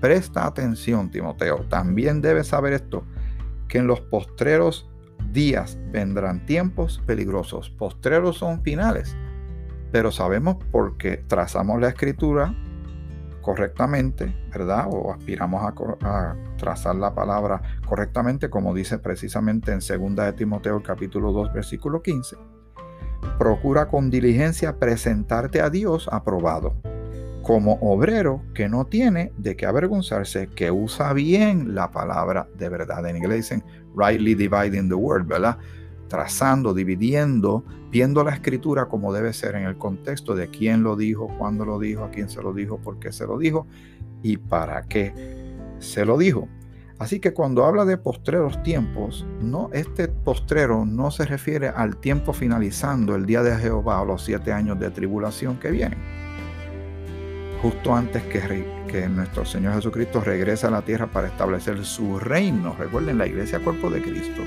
Presta 0.02 0.48
atención, 0.48 1.12
Timoteo. 1.12 1.66
También 1.70 2.22
debes 2.22 2.48
saber 2.48 2.74
esto, 2.74 3.04
que 3.68 3.78
en 3.78 3.88
los 3.88 4.02
postreros 4.02 4.90
días 5.32 5.78
vendrán 5.92 6.46
tiempos 6.46 7.02
peligrosos. 7.06 7.70
Postreros 7.70 8.38
son 8.38 8.62
finales, 8.62 9.16
pero 9.92 10.12
sabemos 10.12 10.58
porque 10.72 11.18
trazamos 11.28 11.80
la 11.80 11.90
escritura 11.90 12.54
correctamente, 13.46 14.36
¿verdad? 14.52 14.88
O 14.90 15.14
aspiramos 15.14 15.62
a, 16.02 16.36
trazar 16.58 16.96
la 16.96 17.14
palabra 17.14 17.62
correctamente, 17.86 18.50
como 18.50 18.74
dice 18.74 18.98
precisamente 18.98 19.72
en 19.72 19.80
2 19.80 20.16
de 20.16 20.34
Timoteo, 20.34 20.82
capítulo 20.82 21.32
2, 21.32 21.54
versículo 21.54 22.02
15. 22.02 22.38
Procura 23.38 23.88
con 23.88 24.10
diligencia 24.10 24.80
presentarte 24.80 25.62
a 25.62 25.70
Dios 25.70 26.10
aprobado, 26.12 26.76
como 27.44 27.74
obrero 27.82 28.42
que 28.56 28.68
no 28.68 28.86
tiene 28.86 29.32
de 29.38 29.56
qué 29.56 29.68
avergonzarse, 29.68 30.48
que 30.48 30.72
usa 30.72 31.14
bien 31.14 31.76
la 31.76 31.92
palabra 31.92 32.48
de 32.58 32.70
verdad. 32.70 33.08
En 33.08 33.18
inglés 33.18 33.38
dicen 33.38 33.64
rightly 33.96 34.36
dividing 34.36 34.90
the 34.90 34.96
word, 34.96 35.26
¿verdad? 35.26 35.58
trazando, 36.08 36.74
dividiendo, 36.74 37.64
viendo 37.92 38.24
la 38.24 38.32
escritura 38.32 38.86
como 38.86 39.14
debe 39.14 39.34
ser 39.34 39.56
en 39.56 39.64
el 39.64 39.78
contexto 39.78 40.36
de 40.36 40.50
quién 40.50 40.84
lo 40.84 40.96
dijo, 40.96 41.28
cuándo 41.38 41.66
lo 41.66 41.80
dijo, 41.80 42.04
a 42.04 42.12
quién 42.12 42.30
se 42.30 42.42
lo 42.42 42.54
dijo, 42.54 42.78
por 42.78 43.00
qué 43.00 43.12
se 43.12 43.26
lo 43.26 43.38
dijo 43.38 43.68
y 44.22 44.38
para 44.38 44.84
qué 44.84 45.14
se 45.80 46.06
lo 46.06 46.18
dijo. 46.18 46.48
Así 46.98 47.20
que 47.20 47.34
cuando 47.34 47.66
habla 47.66 47.84
de 47.84 47.98
postreros 47.98 48.62
tiempos, 48.64 49.26
no, 49.42 49.70
este 49.74 50.08
postrero 50.08 50.86
no 50.86 51.12
se 51.12 51.26
refiere 51.26 51.68
al 51.68 51.98
tiempo 51.98 52.32
finalizando 52.32 53.16
el 53.16 53.26
día 53.26 53.44
de 53.44 53.58
Jehová 53.58 54.02
o 54.02 54.06
los 54.06 54.24
siete 54.24 54.54
años 54.54 54.80
de 54.80 54.90
tribulación 54.92 55.60
que 55.60 55.72
vienen. 55.72 56.00
Justo 57.62 57.96
antes 57.96 58.24
que, 58.24 59.10
nuestro 59.10 59.46
Señor 59.46 59.76
Jesucristo 59.76 60.22
regrese 60.22 60.68
a 60.68 60.70
la 60.70 60.82
tierra 60.82 61.08
para 61.08 61.28
establecer 61.28 61.84
su 61.84 62.18
reino. 62.18 62.76
Recuerden, 62.78 63.18
la 63.18 63.28
iglesia 63.28 63.60
cuerpo 63.60 63.90
de 63.90 64.02
Cristo 64.02 64.42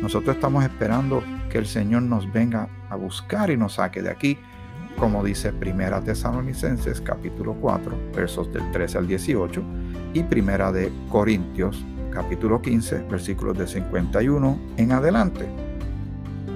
nosotros 0.00 0.36
estamos 0.36 0.62
esperando 0.62 1.22
que 1.50 1.58
el 1.58 1.66
Señor 1.66 2.02
nos 2.02 2.32
venga 2.32 2.68
a 2.88 2.94
buscar 2.94 3.50
y 3.50 3.56
nos 3.56 3.74
saque 3.74 4.00
de 4.00 4.10
aquí, 4.10 4.38
como 4.96 5.24
dice 5.24 5.52
Primera 5.52 6.00
Tesalonicenses 6.00 7.00
capítulo 7.00 7.54
4, 7.54 8.12
versos 8.14 8.52
del 8.52 8.70
13 8.70 8.98
al 8.98 9.08
18 9.08 9.62
y 10.14 10.22
Primera 10.22 10.70
de 10.70 10.92
Corintios 11.08 11.84
capítulo 12.12 12.62
15, 12.62 13.06
versículos 13.10 13.58
de 13.58 13.66
51 13.66 14.58
en 14.76 14.92
adelante. 14.92 15.67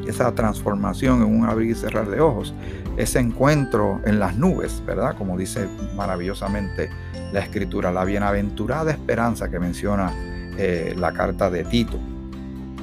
Esa 0.06 0.32
transformación 0.34 1.22
en 1.22 1.28
un 1.28 1.44
abrir 1.44 1.70
y 1.70 1.74
cerrar 1.74 2.08
de 2.08 2.20
ojos, 2.20 2.54
ese 2.96 3.20
encuentro 3.20 4.00
en 4.04 4.18
las 4.18 4.36
nubes, 4.36 4.82
¿verdad? 4.84 5.16
Como 5.16 5.36
dice 5.36 5.68
maravillosamente 5.96 6.90
la 7.32 7.40
escritura, 7.40 7.90
la 7.92 8.04
bienaventurada 8.04 8.90
esperanza 8.90 9.48
que 9.48 9.58
menciona 9.58 10.12
eh, 10.58 10.94
la 10.98 11.12
carta 11.12 11.50
de 11.50 11.64
Tito. 11.64 11.98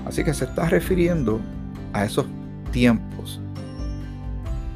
Así 0.05 0.23
que 0.23 0.33
se 0.33 0.45
está 0.45 0.67
refiriendo 0.67 1.39
a 1.93 2.05
esos 2.05 2.25
tiempos. 2.71 3.39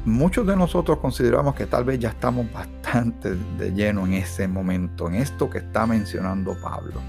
Muchos 0.04 0.46
de 0.46 0.54
nosotros 0.54 0.98
consideramos 0.98 1.54
que 1.54 1.66
tal 1.66 1.84
vez 1.84 1.98
ya 1.98 2.10
estamos 2.10 2.46
bastante 2.52 3.34
de 3.58 3.72
lleno 3.72 4.04
en 4.06 4.14
ese 4.14 4.46
momento, 4.46 5.08
en 5.08 5.14
esto 5.14 5.48
que 5.48 5.58
está 5.58 5.86
mencionando 5.86 6.56
Pablo. 6.62 7.00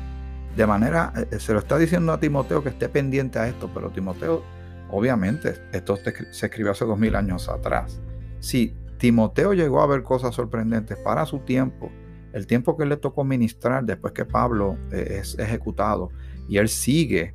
De 0.55 0.65
manera, 0.65 1.11
eh, 1.15 1.39
se 1.39 1.51
lo 1.51 1.59
está 1.59 1.77
diciendo 1.77 2.13
a 2.13 2.19
Timoteo 2.19 2.63
que 2.63 2.69
esté 2.69 2.87
pendiente 2.87 3.37
a 3.37 3.47
esto, 3.47 3.69
pero 3.73 3.89
Timoteo, 3.89 4.43
obviamente, 4.89 5.55
esto 5.71 5.97
se 5.97 6.45
escribió 6.45 6.71
hace 6.71 6.85
dos 6.85 6.97
mil 6.97 7.15
años 7.15 7.49
atrás. 7.49 8.01
Si 8.39 8.75
Timoteo 8.97 9.53
llegó 9.53 9.81
a 9.81 9.87
ver 9.87 10.03
cosas 10.03 10.35
sorprendentes 10.35 10.97
para 10.97 11.25
su 11.25 11.39
tiempo, 11.39 11.91
el 12.33 12.47
tiempo 12.47 12.75
que 12.75 12.85
le 12.85 12.97
tocó 12.97 13.23
ministrar 13.23 13.85
después 13.85 14.13
que 14.13 14.25
Pablo 14.25 14.77
eh, 14.91 15.19
es 15.21 15.39
ejecutado, 15.39 16.09
y 16.47 16.57
él 16.57 16.69
sigue 16.69 17.33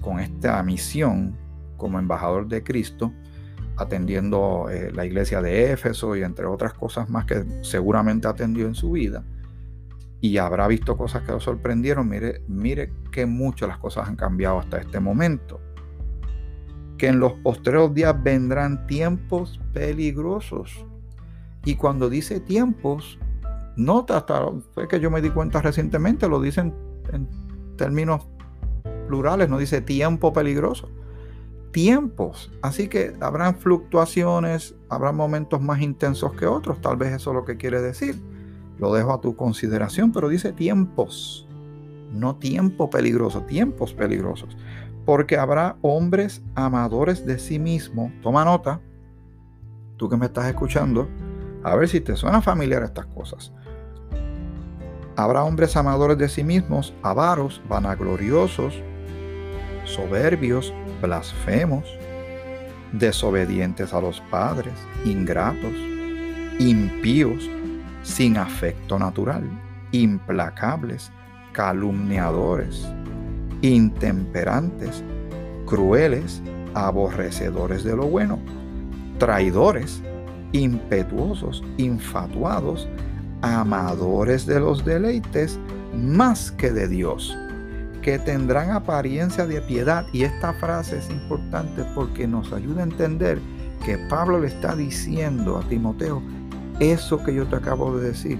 con 0.00 0.20
esta 0.20 0.62
misión 0.62 1.36
como 1.76 1.98
embajador 1.98 2.46
de 2.46 2.62
Cristo, 2.62 3.12
atendiendo 3.76 4.68
eh, 4.70 4.92
la 4.92 5.04
iglesia 5.04 5.42
de 5.42 5.72
Éfeso 5.72 6.14
y 6.14 6.22
entre 6.22 6.46
otras 6.46 6.74
cosas 6.74 7.08
más 7.10 7.24
que 7.24 7.44
seguramente 7.62 8.28
atendió 8.28 8.66
en 8.66 8.74
su 8.74 8.92
vida. 8.92 9.24
Y 10.20 10.38
habrá 10.38 10.68
visto 10.68 10.96
cosas 10.96 11.22
que 11.22 11.32
lo 11.32 11.40
sorprendieron. 11.40 12.08
Mire, 12.08 12.42
mire 12.48 12.92
que 13.10 13.26
mucho 13.26 13.66
las 13.66 13.78
cosas 13.78 14.08
han 14.08 14.16
cambiado 14.16 14.58
hasta 14.58 14.78
este 14.78 15.00
momento. 15.00 15.60
Que 17.04 17.10
en 17.10 17.20
los 17.20 17.34
postreros 17.34 17.92
días 17.92 18.16
vendrán 18.22 18.86
tiempos 18.86 19.60
peligrosos. 19.74 20.86
Y 21.66 21.74
cuando 21.74 22.08
dice 22.08 22.40
tiempos, 22.40 23.18
nota 23.76 24.16
hasta 24.16 24.42
fue 24.72 24.88
que 24.88 25.00
yo 25.00 25.10
me 25.10 25.20
di 25.20 25.28
cuenta 25.28 25.60
recientemente, 25.60 26.30
lo 26.30 26.40
dicen 26.40 26.72
en 27.12 27.28
términos 27.76 28.26
plurales, 29.06 29.50
no 29.50 29.58
dice 29.58 29.82
tiempo 29.82 30.32
peligroso. 30.32 30.88
Tiempos. 31.72 32.50
Así 32.62 32.88
que 32.88 33.12
habrán 33.20 33.56
fluctuaciones, 33.56 34.74
habrá 34.88 35.12
momentos 35.12 35.60
más 35.60 35.82
intensos 35.82 36.32
que 36.32 36.46
otros. 36.46 36.80
Tal 36.80 36.96
vez 36.96 37.12
eso 37.12 37.32
es 37.32 37.36
lo 37.36 37.44
que 37.44 37.58
quiere 37.58 37.82
decir. 37.82 38.18
Lo 38.78 38.94
dejo 38.94 39.12
a 39.12 39.20
tu 39.20 39.36
consideración, 39.36 40.10
pero 40.10 40.30
dice 40.30 40.54
tiempos. 40.54 41.46
No 42.14 42.36
tiempo 42.36 42.88
peligroso, 42.88 43.42
tiempos 43.42 43.92
peligrosos. 43.92 44.56
Porque 45.04 45.36
habrá 45.36 45.76
hombres 45.82 46.42
amadores 46.54 47.26
de 47.26 47.38
sí 47.38 47.58
mismo. 47.58 48.12
Toma 48.22 48.44
nota, 48.44 48.80
tú 49.96 50.08
que 50.08 50.16
me 50.16 50.26
estás 50.26 50.46
escuchando, 50.46 51.08
a 51.62 51.74
ver 51.76 51.88
si 51.88 52.00
te 52.00 52.16
suena 52.16 52.40
familiar 52.40 52.82
estas 52.82 53.06
cosas 53.06 53.52
Habrá 55.16 55.44
hombres 55.44 55.76
amadores 55.76 56.18
de 56.18 56.28
sí 56.28 56.42
mismos, 56.42 56.92
avaros, 57.02 57.62
vanagloriosos, 57.68 58.74
soberbios, 59.84 60.74
blasfemos, 61.00 61.84
desobedientes 62.90 63.94
a 63.94 64.00
los 64.00 64.20
padres, 64.22 64.74
ingratos, 65.04 65.72
impíos, 66.58 67.48
sin 68.02 68.36
afecto 68.36 68.98
natural, 68.98 69.44
implacables, 69.92 71.12
calumniadores, 71.52 72.88
intemperantes, 73.64 75.02
crueles, 75.66 76.42
aborrecedores 76.74 77.82
de 77.82 77.96
lo 77.96 78.06
bueno, 78.06 78.38
traidores, 79.18 80.02
impetuosos, 80.52 81.64
infatuados, 81.78 82.86
amadores 83.40 84.44
de 84.46 84.60
los 84.60 84.84
deleites 84.84 85.58
más 85.96 86.50
que 86.52 86.72
de 86.72 86.88
Dios, 86.88 87.36
que 88.02 88.18
tendrán 88.18 88.70
apariencia 88.70 89.46
de 89.46 89.62
piedad. 89.62 90.04
Y 90.12 90.24
esta 90.24 90.52
frase 90.54 90.98
es 90.98 91.08
importante 91.08 91.84
porque 91.94 92.26
nos 92.26 92.52
ayuda 92.52 92.80
a 92.80 92.84
entender 92.84 93.38
que 93.84 93.96
Pablo 94.10 94.40
le 94.40 94.48
está 94.48 94.76
diciendo 94.76 95.56
a 95.58 95.68
Timoteo, 95.68 96.22
eso 96.80 97.22
que 97.24 97.34
yo 97.34 97.46
te 97.46 97.56
acabo 97.56 97.96
de 97.96 98.08
decir, 98.08 98.38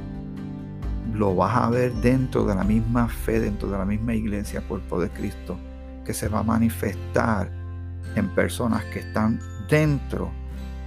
lo 1.15 1.35
vas 1.35 1.57
a 1.57 1.71
ver 1.71 1.93
dentro 1.95 2.45
de 2.45 2.55
la 2.55 2.65
misma 2.65 3.09
fe, 3.09 3.39
dentro 3.41 3.71
de 3.71 3.79
la 3.79 3.85
misma 3.85 4.15
iglesia, 4.15 4.63
cuerpo 4.63 5.01
de 5.01 5.11
Cristo, 5.11 5.57
que 6.05 6.13
se 6.13 6.29
va 6.29 6.41
a 6.41 6.43
manifestar 6.43 7.51
en 8.17 8.29
personas 8.35 8.85
que 8.87 8.99
están 8.99 9.41
dentro 9.69 10.31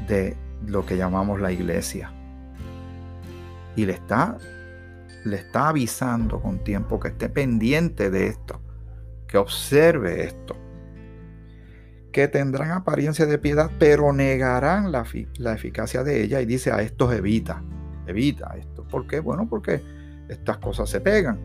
de 0.08 0.36
lo 0.66 0.86
que 0.86 0.98
llamamos 0.98 1.40
la 1.40 1.52
iglesia 1.52 2.12
y 3.76 3.86
le 3.86 3.94
está, 3.94 4.38
le 5.24 5.38
está 5.38 5.70
avisando 5.70 6.42
con 6.42 6.64
tiempo 6.64 7.00
que 7.00 7.10
esté 7.10 7.30
pendiente 7.30 8.10
de 8.10 8.28
esto, 8.28 8.60
que 9.28 9.38
observe 9.38 10.26
esto, 10.26 10.58
que 12.12 12.28
tendrán 12.28 12.72
apariencia 12.72 13.26
de 13.28 13.38
piedad, 13.38 13.72
pero 13.80 14.12
negarán 14.12 14.92
la, 14.92 15.06
la 15.38 15.54
eficacia 15.54 16.04
de 16.04 16.24
ella 16.24 16.42
y 16.42 16.46
dice 16.46 16.72
a 16.72 16.82
estos 16.82 17.14
evita, 17.14 17.64
evita 18.08 18.56
esto. 18.58 18.84
¿Por 18.88 19.06
qué? 19.06 19.20
Bueno, 19.20 19.48
porque 19.48 19.84
estas 20.30 20.58
cosas 20.58 20.90
se 20.90 21.02
pegan. 21.02 21.40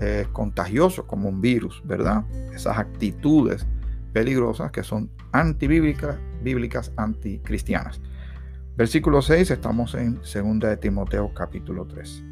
Es 0.00 0.28
contagioso 0.28 1.06
como 1.06 1.28
un 1.28 1.40
virus, 1.40 1.82
¿verdad? 1.84 2.24
Esas 2.52 2.78
actitudes 2.78 3.66
peligrosas 4.12 4.70
que 4.70 4.82
son 4.82 5.10
antibíblicas, 5.32 6.16
bíblicas 6.42 6.92
anticristianas. 6.96 8.00
Versículo 8.76 9.22
6, 9.22 9.50
estamos 9.50 9.94
en 9.94 10.16
2 10.16 10.58
de 10.60 10.76
Timoteo 10.76 11.32
capítulo 11.32 11.86
3. 11.86 12.22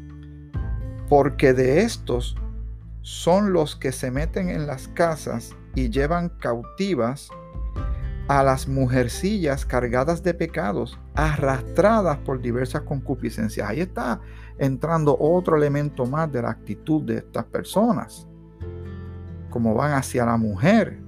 Porque 1.09 1.53
de 1.53 1.81
estos 1.81 2.35
son 3.01 3.53
los 3.53 3.75
que 3.75 3.91
se 3.91 4.11
meten 4.11 4.49
en 4.49 4.67
las 4.67 4.87
casas 4.89 5.55
y 5.75 5.89
llevan 5.89 6.29
cautivas 6.29 7.29
a 8.27 8.43
las 8.43 8.67
mujercillas 8.67 9.65
cargadas 9.65 10.23
de 10.23 10.33
pecados, 10.33 10.97
arrastradas 11.15 12.17
por 12.19 12.41
diversas 12.41 12.81
concupiscencias. 12.81 13.67
Ahí 13.67 13.79
está 13.79 14.19
entrando 14.57 15.17
otro 15.19 15.55
elemento 15.55 16.05
más 16.05 16.31
de 16.31 16.41
la 16.41 16.49
actitud 16.49 17.03
de 17.03 17.17
estas 17.17 17.45
personas. 17.45 18.27
Como 19.49 19.73
van 19.73 19.93
hacia 19.93 20.25
la 20.25 20.37
mujer. 20.37 21.01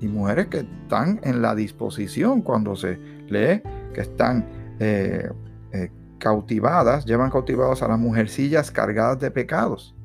Y 0.00 0.06
mujeres 0.06 0.46
que 0.46 0.58
están 0.58 1.20
en 1.22 1.42
la 1.42 1.54
disposición 1.54 2.42
cuando 2.42 2.76
se 2.76 2.98
lee 3.28 3.62
que 3.92 4.00
están 4.00 4.46
eh, 4.78 5.28
eh, 5.72 5.90
cautivadas, 6.18 7.04
llevan 7.04 7.30
cautivadas 7.30 7.82
a 7.82 7.88
las 7.88 7.98
mujercillas 7.98 8.70
cargadas 8.70 9.18
de 9.18 9.30
pecados. 9.30 9.96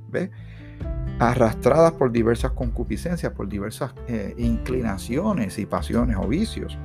Arrastradas 1.19 1.93
por 1.93 2.11
diversas 2.11 2.51
concupiscencias, 2.51 3.31
por 3.33 3.47
diversas 3.47 3.93
eh, 4.07 4.33
inclinaciones 4.37 5.59
y 5.59 5.65
pasiones 5.65 6.17
o 6.19 6.27
vicios. 6.27 6.77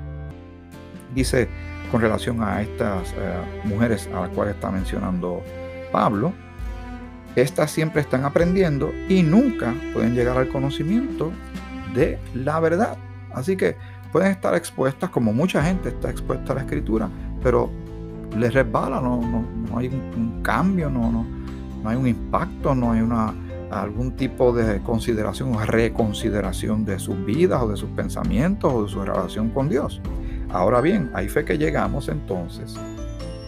Dice 1.14 1.48
con 1.90 2.00
relación 2.00 2.42
a 2.42 2.62
estas 2.62 3.12
eh, 3.12 3.16
mujeres 3.64 4.08
a 4.14 4.20
las 4.20 4.28
cuales 4.30 4.54
está 4.54 4.70
mencionando 4.70 5.42
Pablo, 5.92 6.32
estas 7.36 7.70
siempre 7.70 8.00
están 8.00 8.24
aprendiendo 8.24 8.90
y 9.08 9.22
nunca 9.22 9.74
pueden 9.92 10.14
llegar 10.14 10.36
al 10.36 10.48
conocimiento 10.48 11.32
de 11.94 12.18
la 12.34 12.60
verdad. 12.60 12.96
Así 13.32 13.56
que 13.56 13.76
pueden 14.12 14.32
estar 14.32 14.54
expuestas, 14.54 15.10
como 15.10 15.32
mucha 15.32 15.62
gente 15.62 15.90
está 15.90 16.10
expuesta 16.10 16.52
a 16.52 16.56
la 16.56 16.62
escritura, 16.62 17.08
pero 17.42 17.70
les 18.36 18.52
resbala, 18.52 19.00
no, 19.00 19.20
no, 19.20 19.78
hay 19.78 19.88
un, 19.88 20.40
cambio, 20.42 20.90
no, 20.90 21.10
no, 21.10 21.26
no 21.82 21.88
hay 21.88 21.96
un 21.96 22.06
impacto, 22.06 22.74
no 22.74 22.92
hay 22.92 23.00
una 23.00 23.34
algún 23.70 24.12
tipo 24.12 24.52
de 24.52 24.80
consideración 24.80 25.54
o 25.54 25.60
reconsideración 25.60 26.86
de 26.86 26.98
sus 26.98 27.22
vidas 27.24 27.62
o 27.62 27.68
de 27.68 27.76
sus 27.76 27.90
pensamientos 27.90 28.72
o 28.72 28.84
de 28.84 28.88
su 28.88 29.02
relación 29.02 29.50
con 29.50 29.68
Dios. 29.68 30.00
Ahora 30.50 30.80
bien, 30.80 31.10
ahí 31.12 31.28
fue 31.28 31.44
que 31.44 31.58
llegamos 31.58 32.08
entonces 32.08 32.74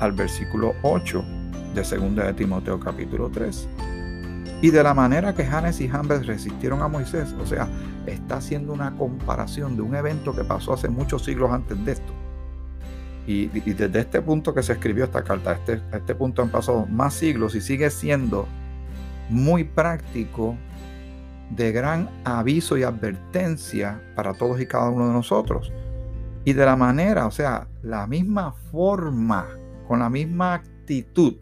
al 0.01 0.13
versículo 0.13 0.75
8 0.83 1.25
de 1.75 1.83
2 1.83 2.17
de 2.17 2.35
Timoteo 2.35 2.79
capítulo 2.79 3.31
3. 3.31 3.69
Y 4.61 4.71
de 4.71 4.83
la 4.83 4.93
manera 4.93 5.35
que 5.35 5.47
Janes 5.47 5.81
y 5.81 5.89
Jambres 5.89 6.27
resistieron 6.27 6.83
a 6.83 6.89
Moisés, 6.89 7.35
o 7.41 7.47
sea, 7.47 7.67
está 8.05 8.37
haciendo 8.37 8.75
una 8.75 8.95
comparación 8.97 9.77
de 9.77 9.83
un 9.83 9.95
evento 9.95 10.35
que 10.35 10.45
pasó 10.45 10.75
hace 10.75 10.91
muchos 10.91 11.25
siglos 11.25 11.51
antes 11.51 11.83
de 11.85 11.93
esto. 11.93 12.13
Y, 13.27 13.47
desde 13.47 14.01
este 14.01 14.21
punto 14.21 14.53
que 14.53 14.63
se 14.63 14.73
escribió 14.73 15.05
esta 15.05 15.23
carta, 15.23 15.53
este, 15.53 15.81
este 15.93 16.15
punto 16.15 16.43
han 16.43 16.51
pasado 16.51 16.85
más 16.87 17.15
siglos 17.15 17.55
y 17.55 17.61
sigue 17.63 17.89
siendo 17.91 18.47
muy 19.31 19.65
práctico, 19.65 20.57
de 21.51 21.73
gran 21.73 22.09
aviso 22.25 22.77
y 22.77 22.83
advertencia 22.83 24.01
para 24.15 24.35
todos 24.35 24.61
y 24.61 24.67
cada 24.67 24.91
uno 24.91 25.09
de 25.09 25.13
nosotros. 25.13 25.73
Y 26.51 26.53
de 26.53 26.67
la 26.67 26.75
manera, 26.75 27.29
o 27.29 27.31
sea, 27.31 27.69
la 27.81 28.09
misma 28.09 28.55
forma, 28.73 29.47
con 29.87 30.01
la 30.01 30.11
misma 30.11 30.55
actitud, 30.55 31.37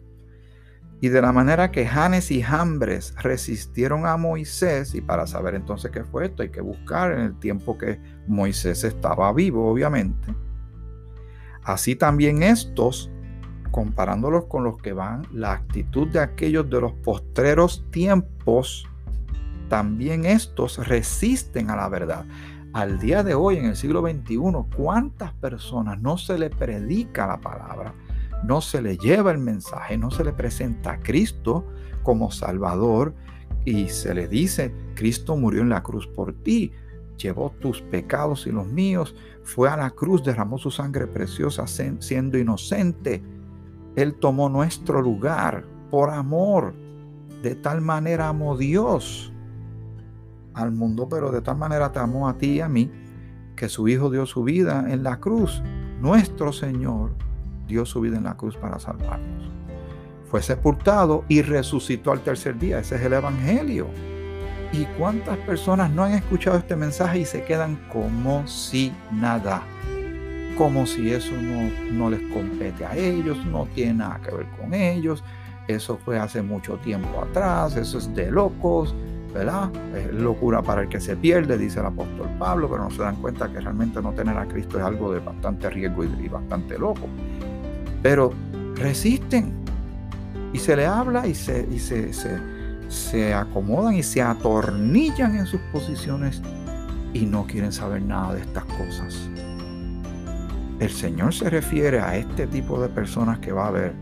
y 1.01 1.07
de 1.09 1.19
la 1.19 1.31
manera 1.31 1.71
que 1.71 1.87
Janes 1.87 2.29
y 2.29 2.43
Jambres 2.43 3.15
resistieron 3.17 4.05
a 4.05 4.17
Moisés, 4.17 4.93
y 4.93 5.01
para 5.01 5.25
saber 5.25 5.55
entonces 5.55 5.89
qué 5.89 6.03
fue 6.03 6.25
esto, 6.25 6.43
hay 6.43 6.49
que 6.49 6.61
buscar 6.61 7.13
en 7.13 7.21
el 7.21 7.39
tiempo 7.39 7.75
que 7.75 7.99
Moisés 8.27 8.83
estaba 8.83 9.33
vivo, 9.33 9.67
obviamente. 9.67 10.35
Así 11.63 11.95
también 11.95 12.43
estos 12.43 13.09
comparándolos 13.71 14.45
con 14.45 14.63
los 14.63 14.79
que 14.79 14.93
van, 14.93 15.23
la 15.33 15.53
actitud 15.53 16.07
de 16.09 16.19
aquellos 16.19 16.69
de 16.69 16.81
los 16.81 16.93
postreros 16.93 17.83
tiempos, 17.89 18.87
también 19.69 20.25
estos 20.25 20.87
resisten 20.87 21.71
a 21.71 21.75
la 21.75 21.89
verdad. 21.89 22.25
Al 22.73 22.99
día 22.99 23.23
de 23.23 23.33
hoy, 23.33 23.57
en 23.57 23.65
el 23.65 23.75
siglo 23.75 24.01
XXI, 24.01 24.37
¿cuántas 24.75 25.33
personas 25.33 26.01
no 26.01 26.17
se 26.17 26.37
le 26.37 26.49
predica 26.49 27.27
la 27.27 27.41
palabra? 27.41 27.93
No 28.43 28.61
se 28.61 28.81
le 28.81 28.97
lleva 28.97 29.31
el 29.31 29.39
mensaje, 29.39 29.97
no 29.97 30.11
se 30.11 30.23
le 30.23 30.33
presenta 30.33 30.91
a 30.93 30.99
Cristo 30.99 31.65
como 32.03 32.31
Salvador 32.31 33.13
y 33.65 33.89
se 33.89 34.13
le 34.13 34.27
dice, 34.27 34.73
Cristo 34.95 35.35
murió 35.35 35.61
en 35.61 35.69
la 35.69 35.83
cruz 35.83 36.07
por 36.07 36.33
ti, 36.33 36.71
llevó 37.17 37.51
tus 37.59 37.81
pecados 37.81 38.47
y 38.47 38.51
los 38.51 38.67
míos, 38.67 39.15
fue 39.43 39.69
a 39.69 39.75
la 39.77 39.89
cruz, 39.89 40.23
derramó 40.23 40.57
su 40.57 40.71
sangre 40.71 41.07
preciosa 41.07 41.65
siendo 41.67 42.37
inocente 42.37 43.21
él 43.95 44.15
tomó 44.15 44.49
nuestro 44.49 45.01
lugar 45.01 45.65
por 45.89 46.09
amor. 46.09 46.73
De 47.43 47.55
tal 47.55 47.81
manera 47.81 48.29
amó 48.29 48.57
Dios 48.57 49.33
al 50.61 50.71
mundo, 50.71 51.07
pero 51.09 51.31
de 51.31 51.41
tal 51.41 51.57
manera 51.57 51.91
te 51.91 51.99
amó 51.99 52.27
a 52.27 52.37
ti 52.37 52.53
y 52.53 52.61
a 52.61 52.69
mí, 52.69 52.91
que 53.55 53.69
su 53.69 53.87
Hijo 53.87 54.09
dio 54.09 54.25
su 54.25 54.43
vida 54.43 54.85
en 54.89 55.03
la 55.03 55.19
cruz. 55.19 55.61
Nuestro 56.01 56.53
Señor 56.53 57.11
dio 57.67 57.85
su 57.85 58.01
vida 58.01 58.17
en 58.17 58.23
la 58.23 58.37
cruz 58.37 58.55
para 58.55 58.79
salvarnos. 58.79 59.51
Fue 60.29 60.41
sepultado 60.41 61.25
y 61.27 61.41
resucitó 61.41 62.11
al 62.11 62.21
tercer 62.21 62.57
día. 62.57 62.79
Ese 62.79 62.95
es 62.95 63.01
el 63.01 63.13
Evangelio. 63.13 63.87
¿Y 64.71 64.85
cuántas 64.97 65.37
personas 65.39 65.89
no 65.91 66.03
han 66.03 66.13
escuchado 66.13 66.57
este 66.57 66.75
mensaje 66.75 67.19
y 67.19 67.25
se 67.25 67.43
quedan 67.43 67.79
como 67.91 68.47
si 68.47 68.93
nada? 69.11 69.63
como 70.59 70.85
si 70.85 71.13
eso 71.13 71.31
no, 71.41 71.71
no 71.89 72.09
les 72.09 72.21
compete 72.33 72.85
a 72.85 72.93
ellos, 72.93 73.37
no 73.45 73.65
tiene 73.73 73.93
nada 73.93 74.19
que 74.19 74.35
ver 74.35 74.45
con 74.59 74.73
ellos, 74.73 75.23
eso 75.69 75.97
fue 76.03 76.19
hace 76.19 76.41
mucho 76.41 76.75
tiempo 76.79 77.21
atrás, 77.21 77.77
eso 77.77 77.97
es 77.97 78.13
de 78.13 78.29
locos, 78.29 78.93
¿verdad? 79.33 79.69
Es 79.95 80.13
locura 80.13 80.61
para 80.61 80.83
el 80.83 80.89
que 80.89 80.99
se 80.99 81.15
pierde, 81.15 81.57
dice 81.57 81.79
el 81.79 81.85
apóstol 81.85 82.29
Pablo, 82.37 82.69
pero 82.69 82.83
no 82.83 82.91
se 82.91 83.01
dan 83.01 83.15
cuenta 83.17 83.51
que 83.51 83.59
realmente 83.59 84.01
no 84.01 84.11
tener 84.13 84.37
a 84.37 84.47
Cristo 84.47 84.77
es 84.77 84.83
algo 84.83 85.13
de 85.13 85.19
bastante 85.19 85.69
riesgo 85.69 86.03
y, 86.03 86.27
bastante 86.27 86.77
loco. 86.77 87.07
Pero 88.01 88.33
resisten 88.75 89.53
y 90.53 90.59
se 90.59 90.75
le 90.75 90.85
habla 90.85 91.27
y, 91.27 91.35
se, 91.35 91.79
se, 91.79 92.13
se, 92.13 92.39
se 92.87 93.33
acomodan 93.33 93.93
y 93.95 94.03
se 94.03 94.21
atornillan 94.21 95.35
en 95.35 95.45
sus 95.45 95.61
posiciones 95.71 96.41
y 97.13 97.25
no 97.25 97.45
quieren 97.45 97.71
saber 97.71 98.01
nada 98.01 98.33
de 98.35 98.41
estas 98.41 98.65
cosas. 98.65 99.29
El 100.79 100.89
Señor 100.89 101.33
se 101.33 101.49
refiere 101.49 101.99
a 101.99 102.15
este 102.15 102.47
tipo 102.47 102.81
de 102.81 102.87
personas 102.87 103.39
que 103.39 103.51
va 103.51 103.65
a 103.65 103.67
haber, 103.67 103.93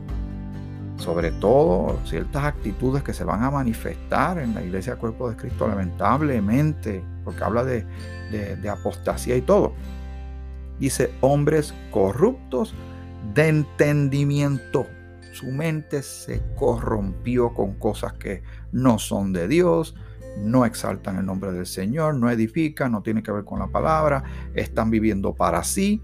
sobre 0.97 1.31
todo 1.31 1.99
ciertas 2.05 2.43
actitudes 2.43 3.03
que 3.03 3.13
se 3.13 3.23
van 3.23 3.43
a 3.43 3.51
manifestar 3.51 4.39
en 4.39 4.53
la 4.53 4.63
iglesia 4.63 4.95
Cuerpo 4.95 5.29
de 5.29 5.36
Cristo, 5.36 5.67
lamentablemente, 5.67 7.03
porque 7.23 7.43
habla 7.43 7.63
de, 7.63 7.86
de 8.31 8.69
apostasía 8.69 9.36
y 9.36 9.41
todo. 9.41 9.73
Dice, 10.79 11.12
hombres 11.21 11.73
corruptos 11.91 12.73
de 13.33 13.47
entendimiento. 13.47 14.88
Su 15.31 15.47
mente 15.47 16.01
se 16.01 16.41
corrompió 16.55 17.53
con 17.53 17.73
cosas 17.73 18.13
que 18.13 18.41
no 18.71 18.97
son 18.97 19.33
de 19.33 19.47
Dios, 19.47 19.95
no 20.39 20.65
exaltan 20.65 21.17
el 21.17 21.25
nombre 21.25 21.51
del 21.51 21.65
Señor, 21.65 22.15
no 22.15 22.29
edifican, 22.29 22.91
no 22.91 23.01
tiene 23.01 23.23
que 23.23 23.31
ver 23.31 23.43
con 23.43 23.60
la 23.60 23.67
palabra, 23.67 24.23
están 24.53 24.89
viviendo 24.89 25.33
para 25.33 25.63
sí, 25.63 26.01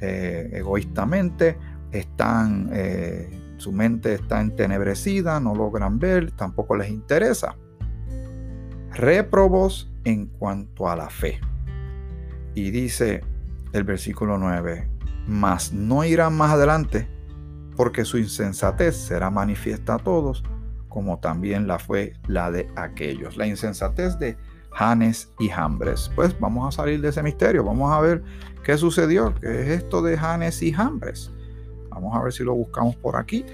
eh, 0.00 0.50
egoístamente, 0.52 1.58
están, 1.92 2.70
eh, 2.72 3.28
su 3.60 3.72
mente 3.72 4.14
está 4.14 4.40
entenebrecida, 4.40 5.38
no 5.38 5.54
logran 5.54 5.98
ver, 5.98 6.30
tampoco 6.32 6.76
les 6.76 6.88
interesa. 6.88 7.56
Réprobos 8.92 9.92
en 10.04 10.26
cuanto 10.26 10.88
a 10.88 10.96
la 10.96 11.10
fe. 11.10 11.40
Y 12.54 12.70
dice 12.70 13.22
el 13.72 13.84
versículo 13.84 14.38
9, 14.38 14.88
mas 15.26 15.72
no 15.72 16.04
irán 16.04 16.36
más 16.36 16.52
adelante, 16.52 17.06
porque 17.76 18.04
su 18.06 18.16
insensatez 18.16 18.96
será 18.96 19.30
manifiesta 19.30 19.96
a 19.96 19.98
todos, 19.98 20.42
como 20.88 21.20
también 21.20 21.66
la 21.66 21.78
fue 21.78 22.14
la 22.26 22.50
de 22.50 22.68
aquellos. 22.76 23.36
La 23.36 23.46
insensatez 23.46 24.18
de 24.18 24.38
Janes 24.72 25.30
y 25.38 25.48
Jambres. 25.48 26.10
Pues 26.14 26.38
vamos 26.40 26.66
a 26.66 26.76
salir 26.76 27.00
de 27.02 27.10
ese 27.10 27.22
misterio, 27.22 27.62
vamos 27.62 27.92
a 27.92 28.00
ver 28.00 28.22
qué 28.64 28.78
sucedió, 28.78 29.34
qué 29.34 29.62
es 29.62 29.82
esto 29.82 30.00
de 30.00 30.16
Janes 30.16 30.62
y 30.62 30.72
Jambres. 30.72 31.30
Vamos 32.00 32.16
a 32.16 32.22
ver 32.22 32.32
si 32.32 32.44
lo 32.44 32.54
buscamos 32.54 32.96
por 32.96 33.16
aquí. 33.16 33.44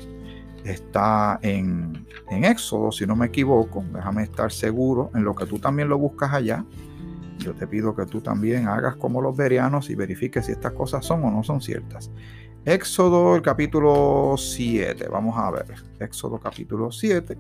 Está 0.65 1.39
en, 1.43 2.07
en 2.31 2.45
Éxodo, 2.45 2.91
si 2.93 3.07
no 3.07 3.17
me 3.17 3.27
equivoco. 3.27 3.85
Déjame 3.93 4.23
estar 4.23 4.51
seguro 4.53 5.11
en 5.15 5.25
lo 5.25 5.35
que 5.35 5.47
tú 5.47 5.59
también 5.59 5.89
lo 5.89 5.99
buscas 5.99 6.33
allá. 6.33 6.65
Yo 7.39 7.55
te 7.55 7.67
pido 7.67 7.95
que 7.95 8.07
tú 8.07 8.21
también 8.21 8.67
hagas 8.69 8.97
como 8.97 9.21
los 9.21 9.37
verianos 9.37 9.91
y 9.91 9.95
verifiques 9.95 10.47
si 10.47 10.53
estas 10.53 10.73
cosas 10.73 11.05
son 11.05 11.25
o 11.25 11.31
no 11.31 11.43
son 11.43 11.61
ciertas. 11.61 12.11
Éxodo, 12.65 13.37
el 13.37 13.43
capítulo 13.43 14.35
7. 14.37 15.09
Vamos 15.09 15.37
a 15.39 15.51
ver. 15.51 15.75
Éxodo, 16.01 16.39
capítulo 16.39 16.91
7 16.91 17.37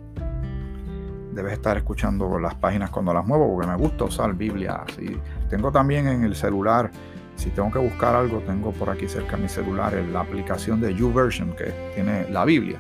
debes 1.36 1.52
estar 1.52 1.76
escuchando 1.76 2.38
las 2.38 2.54
páginas 2.54 2.90
cuando 2.90 3.12
las 3.12 3.24
muevo 3.24 3.52
porque 3.52 3.68
me 3.68 3.76
gusta 3.76 4.04
usar 4.04 4.34
Biblia. 4.34 4.82
Así. 4.88 5.20
Tengo 5.50 5.70
también 5.70 6.08
en 6.08 6.24
el 6.24 6.34
celular 6.34 6.90
Si 7.36 7.50
tengo 7.50 7.70
que 7.70 7.78
buscar 7.78 8.14
algo, 8.14 8.40
tengo 8.40 8.72
por 8.72 8.90
aquí 8.90 9.06
cerca 9.06 9.36
mi 9.36 9.48
celular 9.48 9.94
la 10.12 10.20
aplicación 10.20 10.80
de 10.80 10.94
YouVersion 10.94 11.54
que 11.54 11.92
tiene 11.94 12.28
la 12.30 12.44
Biblia. 12.44 12.78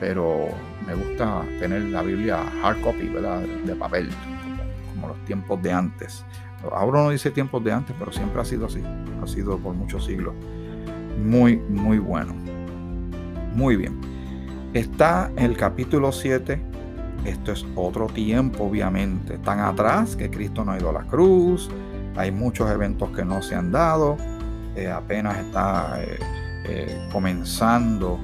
Pero 0.00 0.48
me 0.86 0.94
gusta 0.94 1.42
tener 1.60 1.82
la 1.82 2.02
Biblia 2.02 2.42
hard 2.62 2.80
copy, 2.80 3.08
¿verdad? 3.08 3.40
De 3.40 3.76
papel, 3.76 4.10
como, 4.92 5.08
los 5.08 5.24
tiempos 5.24 5.62
de 5.62 5.72
antes. 5.72 6.24
Ahora 6.72 7.02
no 7.02 7.10
dice 7.10 7.30
tiempos 7.30 7.62
de 7.64 7.72
antes, 7.72 7.94
pero 7.98 8.12
siempre 8.12 8.40
ha 8.40 8.44
sido 8.44 8.66
así. 8.66 8.82
Ha 9.22 9.26
sido 9.26 9.56
por 9.58 9.74
muchos 9.74 10.04
siglos. 10.04 10.34
Muy, 11.24 11.56
muy 11.56 11.98
bueno. 11.98 12.34
Muy 13.54 13.76
bien. 13.76 14.00
Está 14.74 15.30
el 15.36 15.56
capítulo 15.56 16.12
7. 16.12 16.60
Esto 17.24 17.52
es 17.52 17.66
otro 17.76 18.06
tiempo, 18.06 18.64
obviamente. 18.64 19.38
Tan 19.38 19.60
atrás 19.60 20.16
que 20.16 20.30
Cristo 20.30 20.64
no 20.64 20.72
ha 20.72 20.78
ido 20.78 20.90
a 20.90 20.92
la 20.92 21.02
cruz. 21.02 21.70
Hay 22.20 22.32
muchos 22.32 22.70
eventos 22.70 23.08
que 23.16 23.24
no 23.24 23.40
se 23.40 23.54
han 23.54 23.72
dado. 23.72 24.18
Eh, 24.76 24.90
apenas 24.90 25.38
está 25.38 26.02
eh, 26.02 26.18
eh, 26.66 27.08
comenzando 27.10 28.20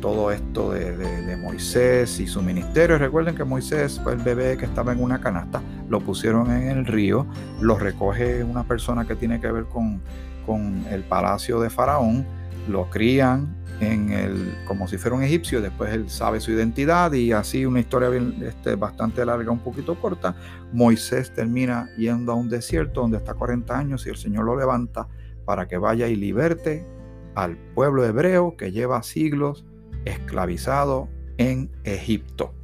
todo 0.00 0.30
esto 0.30 0.70
de, 0.70 1.36
Moisés 1.42 2.20
y 2.20 2.28
su 2.28 2.40
ministerio. 2.40 2.98
Recuerden 2.98 3.34
que 3.34 3.42
Moisés 3.42 4.00
fue 4.00 4.12
el 4.12 4.20
bebé 4.20 4.56
que 4.56 4.64
estaba 4.64 4.92
en 4.92 5.02
una 5.02 5.20
canasta, 5.20 5.60
lo 5.88 5.98
pusieron 6.00 6.52
en 6.52 6.68
el 6.68 6.86
río, 6.86 7.26
lo 7.60 7.76
recoge 7.76 8.44
una 8.44 8.62
persona 8.62 9.06
que 9.06 9.16
tiene 9.16 9.40
que 9.40 9.50
ver 9.50 9.64
con, 9.64 10.00
con 10.46 10.84
el 10.88 11.02
palacio 11.02 11.60
de 11.60 11.68
Faraón, 11.68 12.24
lo 12.68 12.90
crían 12.90 13.56
en 13.82 14.12
el, 14.12 14.54
como 14.64 14.86
si 14.86 14.96
fuera 14.96 15.16
un 15.16 15.24
egipcio, 15.24 15.60
después 15.60 15.92
él 15.92 16.08
sabe 16.08 16.40
su 16.40 16.52
identidad 16.52 17.12
y 17.12 17.32
así 17.32 17.66
una 17.66 17.80
historia 17.80 18.10
este, 18.42 18.76
bastante 18.76 19.24
larga, 19.26 19.50
un 19.50 19.58
poquito 19.58 20.00
corta. 20.00 20.36
Moisés 20.72 21.34
termina 21.34 21.90
yendo 21.96 22.30
a 22.32 22.34
un 22.36 22.48
desierto 22.48 23.00
donde 23.00 23.16
está 23.16 23.34
40 23.34 23.76
años 23.76 24.06
y 24.06 24.10
el 24.10 24.16
Señor 24.16 24.44
lo 24.44 24.56
levanta 24.56 25.08
para 25.44 25.66
que 25.66 25.78
vaya 25.78 26.06
y 26.06 26.14
liberte 26.14 26.86
al 27.34 27.56
pueblo 27.74 28.04
hebreo 28.04 28.56
que 28.56 28.70
lleva 28.70 29.02
siglos 29.02 29.64
esclavizado 30.04 31.08
en 31.38 31.68
Egipto. 31.82 32.54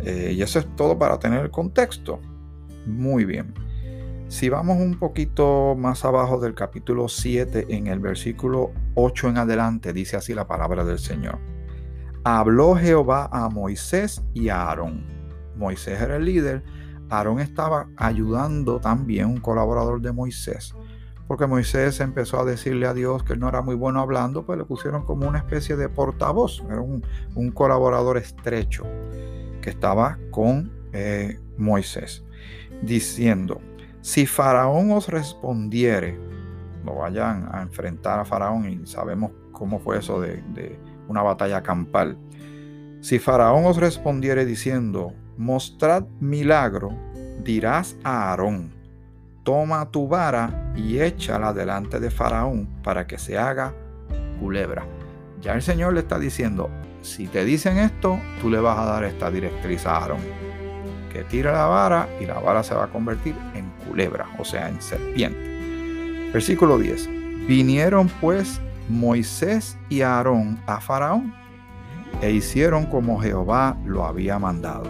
Eh, 0.00 0.34
y 0.36 0.42
eso 0.42 0.58
es 0.58 0.66
todo 0.74 0.98
para 0.98 1.20
tener 1.20 1.44
el 1.44 1.50
contexto. 1.52 2.20
Muy 2.84 3.24
bien. 3.24 3.54
Si 4.28 4.48
vamos 4.48 4.78
un 4.78 4.98
poquito 4.98 5.76
más 5.76 6.04
abajo 6.04 6.40
del 6.40 6.54
capítulo 6.54 7.08
7, 7.08 7.66
en 7.68 7.86
el 7.86 8.00
versículo 8.00 8.72
8 8.94 9.28
en 9.28 9.38
adelante, 9.38 9.92
dice 9.92 10.16
así 10.16 10.34
la 10.34 10.48
palabra 10.48 10.84
del 10.84 10.98
Señor. 10.98 11.38
Habló 12.24 12.74
Jehová 12.74 13.28
a 13.30 13.48
Moisés 13.48 14.24
y 14.34 14.48
a 14.48 14.62
Aarón. 14.62 15.06
Moisés 15.54 16.00
era 16.00 16.16
el 16.16 16.24
líder. 16.24 16.64
Aarón 17.08 17.38
estaba 17.38 17.88
ayudando 17.96 18.80
también, 18.80 19.26
un 19.26 19.40
colaborador 19.40 20.00
de 20.00 20.10
Moisés 20.12 20.74
porque 21.26 21.46
Moisés 21.46 21.98
empezó 22.00 22.40
a 22.40 22.44
decirle 22.44 22.86
a 22.86 22.94
Dios 22.94 23.24
que 23.24 23.32
él 23.32 23.40
no 23.40 23.48
era 23.48 23.60
muy 23.60 23.74
bueno 23.74 24.00
hablando, 24.00 24.46
pues 24.46 24.58
le 24.58 24.64
pusieron 24.64 25.04
como 25.04 25.26
una 25.26 25.38
especie 25.38 25.76
de 25.76 25.88
portavoz, 25.88 26.62
era 26.70 26.80
un, 26.80 27.02
colaborador 27.52 28.16
estrecho 28.16 28.84
que 29.60 29.70
estaba 29.70 30.18
con 30.30 30.70
eh, 30.92 31.40
Moisés, 31.58 32.24
diciendo, 32.82 33.60
si 34.06 34.24
Faraón 34.24 34.92
os 34.92 35.08
respondiere, 35.08 36.16
lo 36.84 36.94
vayan 36.94 37.48
a 37.50 37.60
enfrentar 37.60 38.20
a 38.20 38.24
Faraón 38.24 38.70
y 38.70 38.86
sabemos 38.86 39.32
cómo 39.50 39.80
fue 39.80 39.98
eso 39.98 40.20
de, 40.20 40.44
de 40.54 40.78
una 41.08 41.22
batalla 41.22 41.64
campal. 41.64 42.16
Si 43.00 43.18
Faraón 43.18 43.64
os 43.64 43.78
respondiere 43.78 44.44
diciendo, 44.44 45.12
mostrad 45.36 46.04
milagro, 46.20 46.90
dirás 47.42 47.96
a 48.04 48.30
Aarón, 48.30 48.72
toma 49.42 49.90
tu 49.90 50.06
vara 50.06 50.72
y 50.76 51.00
échala 51.00 51.52
delante 51.52 51.98
de 51.98 52.12
Faraón 52.12 52.68
para 52.84 53.08
que 53.08 53.18
se 53.18 53.36
haga 53.36 53.74
culebra. 54.38 54.86
Ya 55.40 55.54
el 55.54 55.62
Señor 55.62 55.94
le 55.94 56.00
está 56.00 56.20
diciendo, 56.20 56.70
si 57.02 57.26
te 57.26 57.44
dicen 57.44 57.76
esto, 57.78 58.20
tú 58.40 58.50
le 58.50 58.60
vas 58.60 58.78
a 58.78 58.84
dar 58.84 59.02
esta 59.02 59.32
directriz 59.32 59.84
a 59.84 59.96
Aarón, 59.96 60.20
que 61.12 61.24
tira 61.24 61.50
la 61.50 61.66
vara 61.66 62.08
y 62.20 62.26
la 62.26 62.38
vara 62.38 62.62
se 62.62 62.72
va 62.72 62.84
a 62.84 62.90
convertir 62.92 63.34
en 63.56 63.65
culebra, 63.88 64.26
o 64.38 64.44
sea, 64.44 64.68
en 64.68 64.80
serpiente. 64.80 66.30
Versículo 66.32 66.78
10. 66.78 67.08
Vinieron 67.46 68.08
pues 68.20 68.60
Moisés 68.88 69.78
y 69.88 70.02
Aarón 70.02 70.58
a 70.66 70.80
Faraón 70.80 71.34
e 72.20 72.30
hicieron 72.32 72.86
como 72.86 73.20
Jehová 73.20 73.76
lo 73.84 74.04
había 74.04 74.38
mandado. 74.38 74.84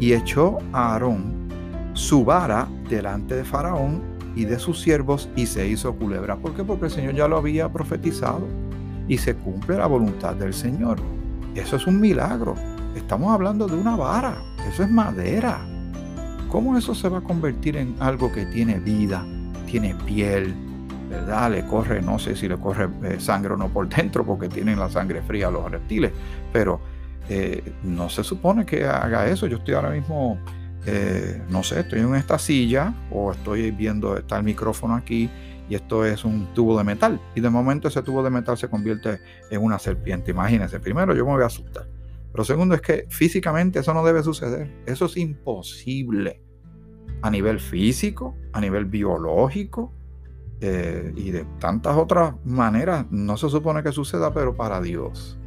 Y 0.00 0.12
echó 0.12 0.58
a 0.72 0.92
Aarón 0.92 1.48
su 1.94 2.24
vara 2.24 2.68
delante 2.88 3.34
de 3.34 3.44
Faraón 3.44 4.02
y 4.34 4.44
de 4.44 4.58
sus 4.58 4.80
siervos 4.80 5.30
y 5.34 5.46
se 5.46 5.66
hizo 5.66 5.94
culebra. 5.94 6.36
¿Por 6.36 6.54
qué? 6.54 6.62
Porque 6.62 6.86
el 6.86 6.90
Señor 6.90 7.14
ya 7.14 7.26
lo 7.26 7.38
había 7.38 7.72
profetizado 7.72 8.46
y 9.08 9.18
se 9.18 9.34
cumple 9.34 9.78
la 9.78 9.86
voluntad 9.86 10.34
del 10.34 10.52
Señor. 10.52 10.98
Eso 11.54 11.76
es 11.76 11.86
un 11.86 12.00
milagro. 12.00 12.54
Estamos 12.94 13.32
hablando 13.32 13.66
de 13.66 13.76
una 13.76 13.96
vara. 13.96 14.36
Eso 14.68 14.82
es 14.82 14.90
madera. 14.90 15.58
¿Cómo 16.50 16.76
eso 16.76 16.94
se 16.94 17.08
va 17.08 17.18
a 17.18 17.20
convertir 17.22 17.76
en 17.76 17.96
algo 18.00 18.32
que 18.32 18.46
tiene 18.46 18.78
vida, 18.78 19.24
tiene 19.66 19.94
piel, 20.06 20.54
¿verdad? 21.10 21.50
Le 21.50 21.66
corre, 21.66 22.00
no 22.00 22.18
sé 22.18 22.36
si 22.36 22.48
le 22.48 22.56
corre 22.56 22.88
eh, 23.04 23.20
sangre 23.20 23.54
o 23.54 23.56
no 23.56 23.68
por 23.68 23.88
dentro 23.94 24.24
porque 24.24 24.48
tienen 24.48 24.78
la 24.78 24.88
sangre 24.88 25.22
fría 25.22 25.50
los 25.50 25.70
reptiles, 25.70 26.12
pero 26.52 26.80
eh, 27.28 27.72
no 27.82 28.08
se 28.08 28.22
supone 28.22 28.64
que 28.64 28.84
haga 28.84 29.26
eso. 29.26 29.46
Yo 29.46 29.58
estoy 29.58 29.74
ahora 29.74 29.90
mismo 29.90 30.38
eh, 30.88 31.42
no 31.50 31.64
sé, 31.64 31.80
estoy 31.80 31.98
en 31.98 32.14
esta 32.14 32.38
silla 32.38 32.94
o 33.10 33.32
estoy 33.32 33.72
viendo, 33.72 34.16
está 34.16 34.36
el 34.36 34.44
micrófono 34.44 34.94
aquí 34.94 35.28
y 35.68 35.74
esto 35.74 36.04
es 36.04 36.24
un 36.24 36.54
tubo 36.54 36.78
de 36.78 36.84
metal. 36.84 37.20
Y 37.34 37.40
de 37.40 37.50
momento 37.50 37.88
ese 37.88 38.02
tubo 38.02 38.22
de 38.22 38.30
metal 38.30 38.56
se 38.56 38.68
convierte 38.68 39.20
en 39.50 39.62
una 39.62 39.80
serpiente. 39.80 40.30
Imagínense, 40.30 40.78
primero 40.78 41.14
yo 41.14 41.24
me 41.26 41.32
voy 41.32 41.42
a 41.42 41.46
asustar. 41.46 41.95
Pero 42.36 42.44
segundo 42.44 42.74
es 42.74 42.82
que 42.82 43.06
físicamente 43.08 43.78
eso 43.78 43.94
no 43.94 44.04
debe 44.04 44.22
suceder. 44.22 44.70
Eso 44.84 45.06
es 45.06 45.16
imposible. 45.16 46.42
A 47.22 47.30
nivel 47.30 47.58
físico, 47.58 48.36
a 48.52 48.60
nivel 48.60 48.84
biológico 48.84 49.94
eh, 50.60 51.14
y 51.16 51.30
de 51.30 51.46
tantas 51.58 51.96
otras 51.96 52.34
maneras 52.44 53.06
no 53.10 53.38
se 53.38 53.48
supone 53.48 53.82
que 53.82 53.90
suceda, 53.90 54.34
pero 54.34 54.54
para 54.54 54.82
Dios. 54.82 55.38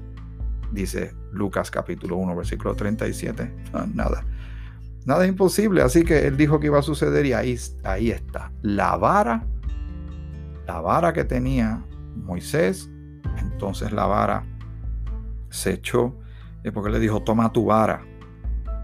Dice 0.71 1.13
Lucas 1.31 1.69
capítulo 1.69 2.17
1, 2.17 2.35
versículo 2.35 2.73
37. 2.73 3.53
Nada. 3.93 4.25
Nada 5.05 5.25
es 5.25 5.29
imposible, 5.29 5.83
así 5.83 6.03
que 6.03 6.25
él 6.25 6.37
dijo 6.37 6.59
que 6.59 6.65
iba 6.65 6.79
a 6.79 6.81
suceder 6.81 7.23
y 7.27 7.33
ahí, 7.33 7.55
ahí 7.83 8.09
está. 8.09 8.51
La 8.63 8.97
vara, 8.97 9.45
la 10.65 10.81
vara 10.81 11.13
que 11.13 11.23
tenía 11.23 11.85
Moisés, 12.15 12.89
entonces 13.37 13.91
la 13.91 14.07
vara 14.07 14.43
se 15.51 15.73
echó, 15.73 16.15
porque 16.73 16.89
le 16.89 16.99
dijo, 16.99 17.21
toma 17.21 17.51
tu 17.51 17.65
vara 17.65 18.05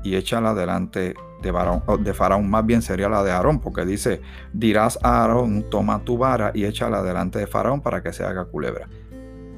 y 0.04 0.16
échala 0.16 0.54
delante 0.54 1.16
de, 1.42 1.52
de 2.00 2.14
Faraón, 2.14 2.50
más 2.50 2.66
bien 2.66 2.82
sería 2.82 3.10
la 3.10 3.24
de 3.24 3.32
Aarón, 3.32 3.60
porque 3.60 3.86
dice, 3.86 4.22
dirás 4.54 5.00
a 5.04 5.22
Aarón, 5.22 5.70
toma 5.70 6.04
tu 6.04 6.18
vara 6.18 6.52
y 6.54 6.66
échala 6.66 7.02
delante 7.04 7.40
de 7.40 7.48
Faraón 7.48 7.82
para 7.82 8.02
que 8.02 8.14
se 8.14 8.24
haga 8.24 8.46
culebra. 8.46 8.88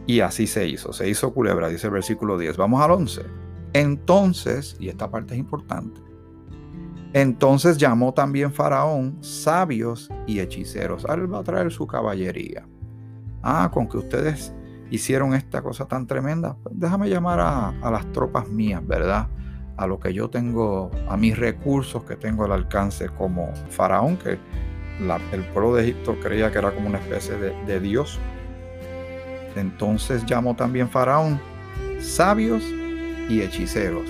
Y 0.06 0.22
así 0.22 0.48
se 0.48 0.68
hizo, 0.68 0.94
se 0.94 1.10
hizo 1.10 1.34
culebra, 1.34 1.68
dice 1.68 1.88
el 1.88 1.94
versículo 1.94 2.38
10. 2.38 2.56
Vamos 2.58 2.82
al 2.82 2.92
11. 2.92 3.24
Entonces, 3.74 4.78
y 4.80 4.88
esta 4.88 5.12
parte 5.12 5.34
es 5.34 5.40
importante, 5.40 6.02
entonces 7.14 7.78
llamó 7.78 8.14
también 8.14 8.54
Faraón 8.54 9.18
sabios 9.22 10.10
y 10.28 10.40
hechiceros. 10.40 11.06
Ahora 11.06 11.22
él 11.22 11.34
va 11.34 11.40
a 11.40 11.44
traer 11.44 11.72
su 11.72 11.88
caballería. 11.88 12.68
Ah, 13.42 13.70
con 13.74 13.88
que 13.88 13.98
ustedes 13.98 14.54
hicieron 14.92 15.34
esta 15.34 15.62
cosa 15.62 15.86
tan 15.86 16.08
tremenda, 16.08 16.56
pues 16.64 16.78
déjame 16.78 17.10
llamar 17.10 17.40
a, 17.40 17.92
las 17.92 18.12
tropas 18.12 18.48
mías, 18.48 18.86
¿verdad? 18.86 19.28
A 19.76 19.88
lo 19.88 20.00
que 20.00 20.14
yo 20.14 20.30
tengo, 20.30 20.92
a 21.10 21.18
mis 21.18 21.38
recursos 21.38 22.04
que 22.04 22.16
tengo 22.16 22.46
al 22.46 22.52
alcance 22.52 23.10
como 23.10 23.54
Faraón, 23.70 24.18
que 24.18 24.40
el 25.32 25.44
pueblo 25.54 25.76
de 25.76 25.84
Egipto 25.84 26.18
creía 26.22 26.52
que 26.52 26.58
era 26.58 26.72
como 26.72 26.88
una 26.88 27.00
especie 27.00 27.36
de, 27.36 27.80
dios. 27.80 28.20
Entonces 29.56 30.26
llamó 30.26 30.56
también 30.56 30.90
Faraón 30.90 31.40
sabios 32.00 32.64
y 33.30 33.42
hechiceros. 33.42 34.10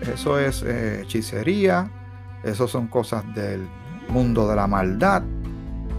Eso 0.00 0.38
es 0.38 0.62
eh, 0.62 1.02
hechicería, 1.02 1.90
eso 2.42 2.66
son 2.66 2.88
cosas 2.88 3.22
del 3.34 3.66
mundo 4.08 4.48
de 4.48 4.56
la 4.56 4.66
maldad, 4.66 5.22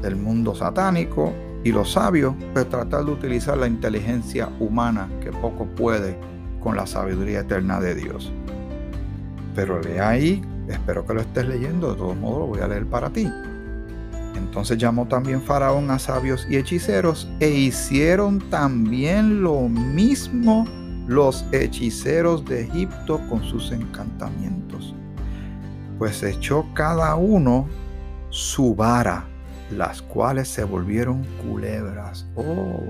del 0.02 0.16
mundo 0.16 0.56
satánico. 0.56 1.34
Y 1.64 1.72
los 1.72 1.92
sabios, 1.92 2.34
pues 2.54 2.68
tratar 2.70 3.06
de 3.06 3.12
utilizar 3.12 3.58
la 3.58 3.68
inteligencia 3.68 4.50
humana 4.60 5.08
que 5.22 5.32
poco 5.32 5.66
puede 5.66 6.18
con 6.60 6.76
la 6.76 6.88
sabiduría 6.88 7.42
eterna 7.42 7.80
de 7.80 7.96
Dios. 7.96 8.32
Pero 9.56 9.80
lee 9.82 10.00
ahí, 10.00 10.42
espero 10.68 11.06
que 11.06 11.14
lo 11.14 11.22
estés 11.22 11.48
leyendo, 11.48 11.92
de 11.92 11.98
todos 11.98 12.18
modos 12.18 12.40
lo 12.40 12.48
voy 12.48 12.60
a 12.62 12.68
leer 12.68 12.86
para 12.86 13.10
ti. 13.10 13.30
Entonces 14.36 14.78
llamó 14.78 15.08
también 15.08 15.42
Faraón 15.42 15.92
a 15.92 16.00
sabios 16.00 16.48
y 16.50 16.58
hechiceros 16.58 17.30
e 17.40 17.50
hicieron 17.50 18.40
también 18.50 19.44
lo 19.44 19.70
mismo 19.70 20.66
los 21.08 21.46
hechiceros 21.52 22.44
de 22.46 22.62
Egipto 22.64 23.20
con 23.30 23.44
sus 23.44 23.72
encantamientos 23.72 24.96
pues 26.02 26.24
echó 26.24 26.66
cada 26.74 27.14
uno 27.14 27.68
su 28.32 28.74
vara. 28.74 29.28
Las 29.72 30.02
cuales 30.02 30.48
se 30.48 30.64
volvieron 30.64 31.24
culebras. 31.44 32.28
Oh, 32.36 32.84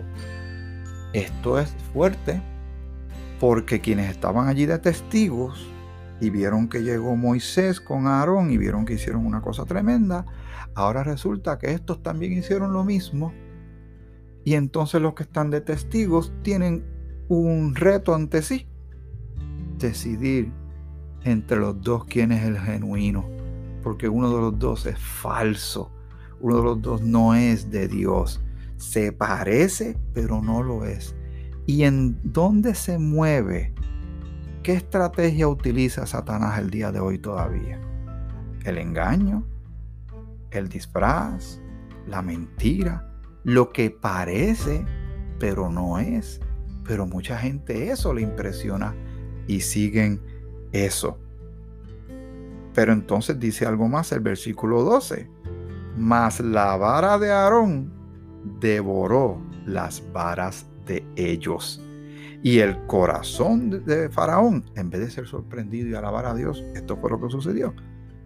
esto 1.13 1.59
es 1.59 1.75
fuerte, 1.93 2.41
porque 3.39 3.81
quienes 3.81 4.09
estaban 4.09 4.47
allí 4.47 4.65
de 4.65 4.79
testigos 4.79 5.67
y 6.19 6.29
vieron 6.29 6.69
que 6.69 6.83
llegó 6.83 7.15
Moisés 7.15 7.81
con 7.81 8.07
Aarón 8.07 8.51
y 8.51 8.57
vieron 8.57 8.85
que 8.85 8.93
hicieron 8.93 9.25
una 9.25 9.41
cosa 9.41 9.65
tremenda, 9.65 10.25
ahora 10.75 11.03
resulta 11.03 11.57
que 11.57 11.71
estos 11.71 12.03
también 12.03 12.33
hicieron 12.33 12.73
lo 12.73 12.83
mismo. 12.83 13.33
Y 14.43 14.53
entonces 14.53 15.01
los 15.01 15.13
que 15.13 15.23
están 15.23 15.49
de 15.49 15.61
testigos 15.61 16.33
tienen 16.43 16.85
un 17.27 17.75
reto 17.75 18.13
ante 18.13 18.41
sí. 18.41 18.67
Decidir 19.77 20.51
entre 21.23 21.57
los 21.57 21.81
dos 21.81 22.05
quién 22.05 22.31
es 22.31 22.43
el 22.45 22.59
genuino. 22.59 23.25
Porque 23.83 24.07
uno 24.07 24.33
de 24.33 24.41
los 24.41 24.59
dos 24.59 24.85
es 24.85 24.99
falso. 24.99 25.91
Uno 26.41 26.57
de 26.57 26.63
los 26.63 26.81
dos 26.81 27.01
no 27.01 27.33
es 27.35 27.69
de 27.71 27.87
Dios. 27.87 28.41
Se 28.77 29.11
parece, 29.11 29.97
pero 30.13 30.41
no 30.41 30.63
lo 30.63 30.85
es. 30.85 31.15
¿Y 31.65 31.83
en 31.83 32.19
dónde 32.23 32.75
se 32.75 32.97
mueve 32.97 33.73
¿Qué 34.63 34.73
estrategia 34.73 35.47
utiliza 35.47 36.05
Satanás 36.05 36.59
el 36.59 36.69
día 36.69 36.91
de 36.91 36.99
hoy 36.99 37.17
todavía? 37.17 37.81
El 38.63 38.77
engaño, 38.77 39.43
el 40.51 40.69
disfraz, 40.69 41.59
la 42.05 42.21
mentira, 42.21 43.11
lo 43.43 43.71
que 43.71 43.89
parece, 43.89 44.85
pero 45.39 45.71
no 45.71 45.97
es. 45.97 46.41
Pero 46.83 47.07
mucha 47.07 47.39
gente 47.39 47.89
eso 47.89 48.13
le 48.13 48.21
impresiona 48.21 48.93
y 49.47 49.61
siguen 49.61 50.21
eso. 50.73 51.17
Pero 52.75 52.93
entonces 52.93 53.39
dice 53.39 53.65
algo 53.65 53.87
más 53.87 54.11
el 54.11 54.19
versículo 54.19 54.83
12. 54.83 55.27
Mas 55.97 56.39
la 56.39 56.77
vara 56.77 57.17
de 57.17 57.31
Aarón 57.31 57.91
devoró 58.59 59.41
las 59.65 60.03
varas 60.11 60.65
de 60.85 61.05
ellos. 61.15 61.81
Y 62.43 62.59
el 62.59 62.85
corazón 62.87 63.85
de 63.85 64.09
Faraón, 64.09 64.65
en 64.75 64.89
vez 64.89 65.01
de 65.01 65.11
ser 65.11 65.27
sorprendido 65.27 65.89
y 65.89 65.93
alabar 65.93 66.25
a 66.25 66.33
Dios, 66.33 66.63
esto 66.73 66.97
fue 66.97 67.11
lo 67.11 67.21
que 67.21 67.29
sucedió. 67.29 67.75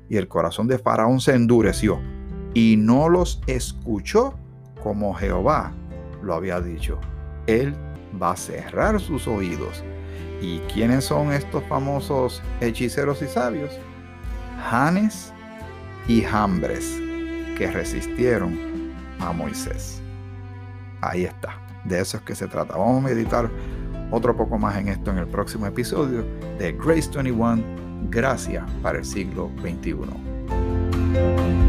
Y 0.08 0.18
el 0.18 0.28
corazón 0.28 0.68
de 0.68 0.78
Faraón 0.78 1.20
se 1.20 1.34
endureció 1.34 2.00
y 2.54 2.78
no 2.78 3.10
los 3.10 3.42
escuchó 3.48 4.36
como 4.82 5.14
Jehová 5.14 5.74
lo 6.24 6.34
había 6.34 6.62
dicho. 6.62 7.00
Él 7.48 7.76
va 8.22 8.32
a 8.32 8.38
cerrar 8.38 9.00
sus 9.00 9.28
oídos. 9.28 9.84
¿Y 10.42 10.60
quiénes 10.74 11.06
son 11.06 11.32
estos 11.32 11.64
famosos 11.66 12.42
hechiceros 12.62 13.22
y 13.22 13.28
sabios? 13.28 13.72
Janes 14.70 15.34
y 16.08 16.22
Jambres, 16.22 17.02
que 17.56 17.72
resistieron 17.72 18.94
a 19.20 19.32
Moisés. 19.32 20.02
Ahí 21.02 21.24
está, 21.24 21.60
de 21.84 22.02
eso 22.02 22.18
es 22.18 22.24
que 22.24 22.36
se 22.36 22.48
trata. 22.48 22.78
Vamos 22.78 23.04
a 23.04 23.08
meditar 23.08 23.50
otro 24.12 24.36
poco 24.36 24.58
más 24.58 24.78
en 24.78 24.90
esto 24.90 25.12
en 25.12 25.18
el 25.18 25.28
próximo 25.28 25.66
episodio 25.66 26.24
de 26.60 26.74
Grace 26.74 27.10
21, 27.14 27.64
Gracia 28.10 28.66
para 28.82 29.00
el 29.00 29.06
siglo 29.06 29.50
XXI. 29.62 31.65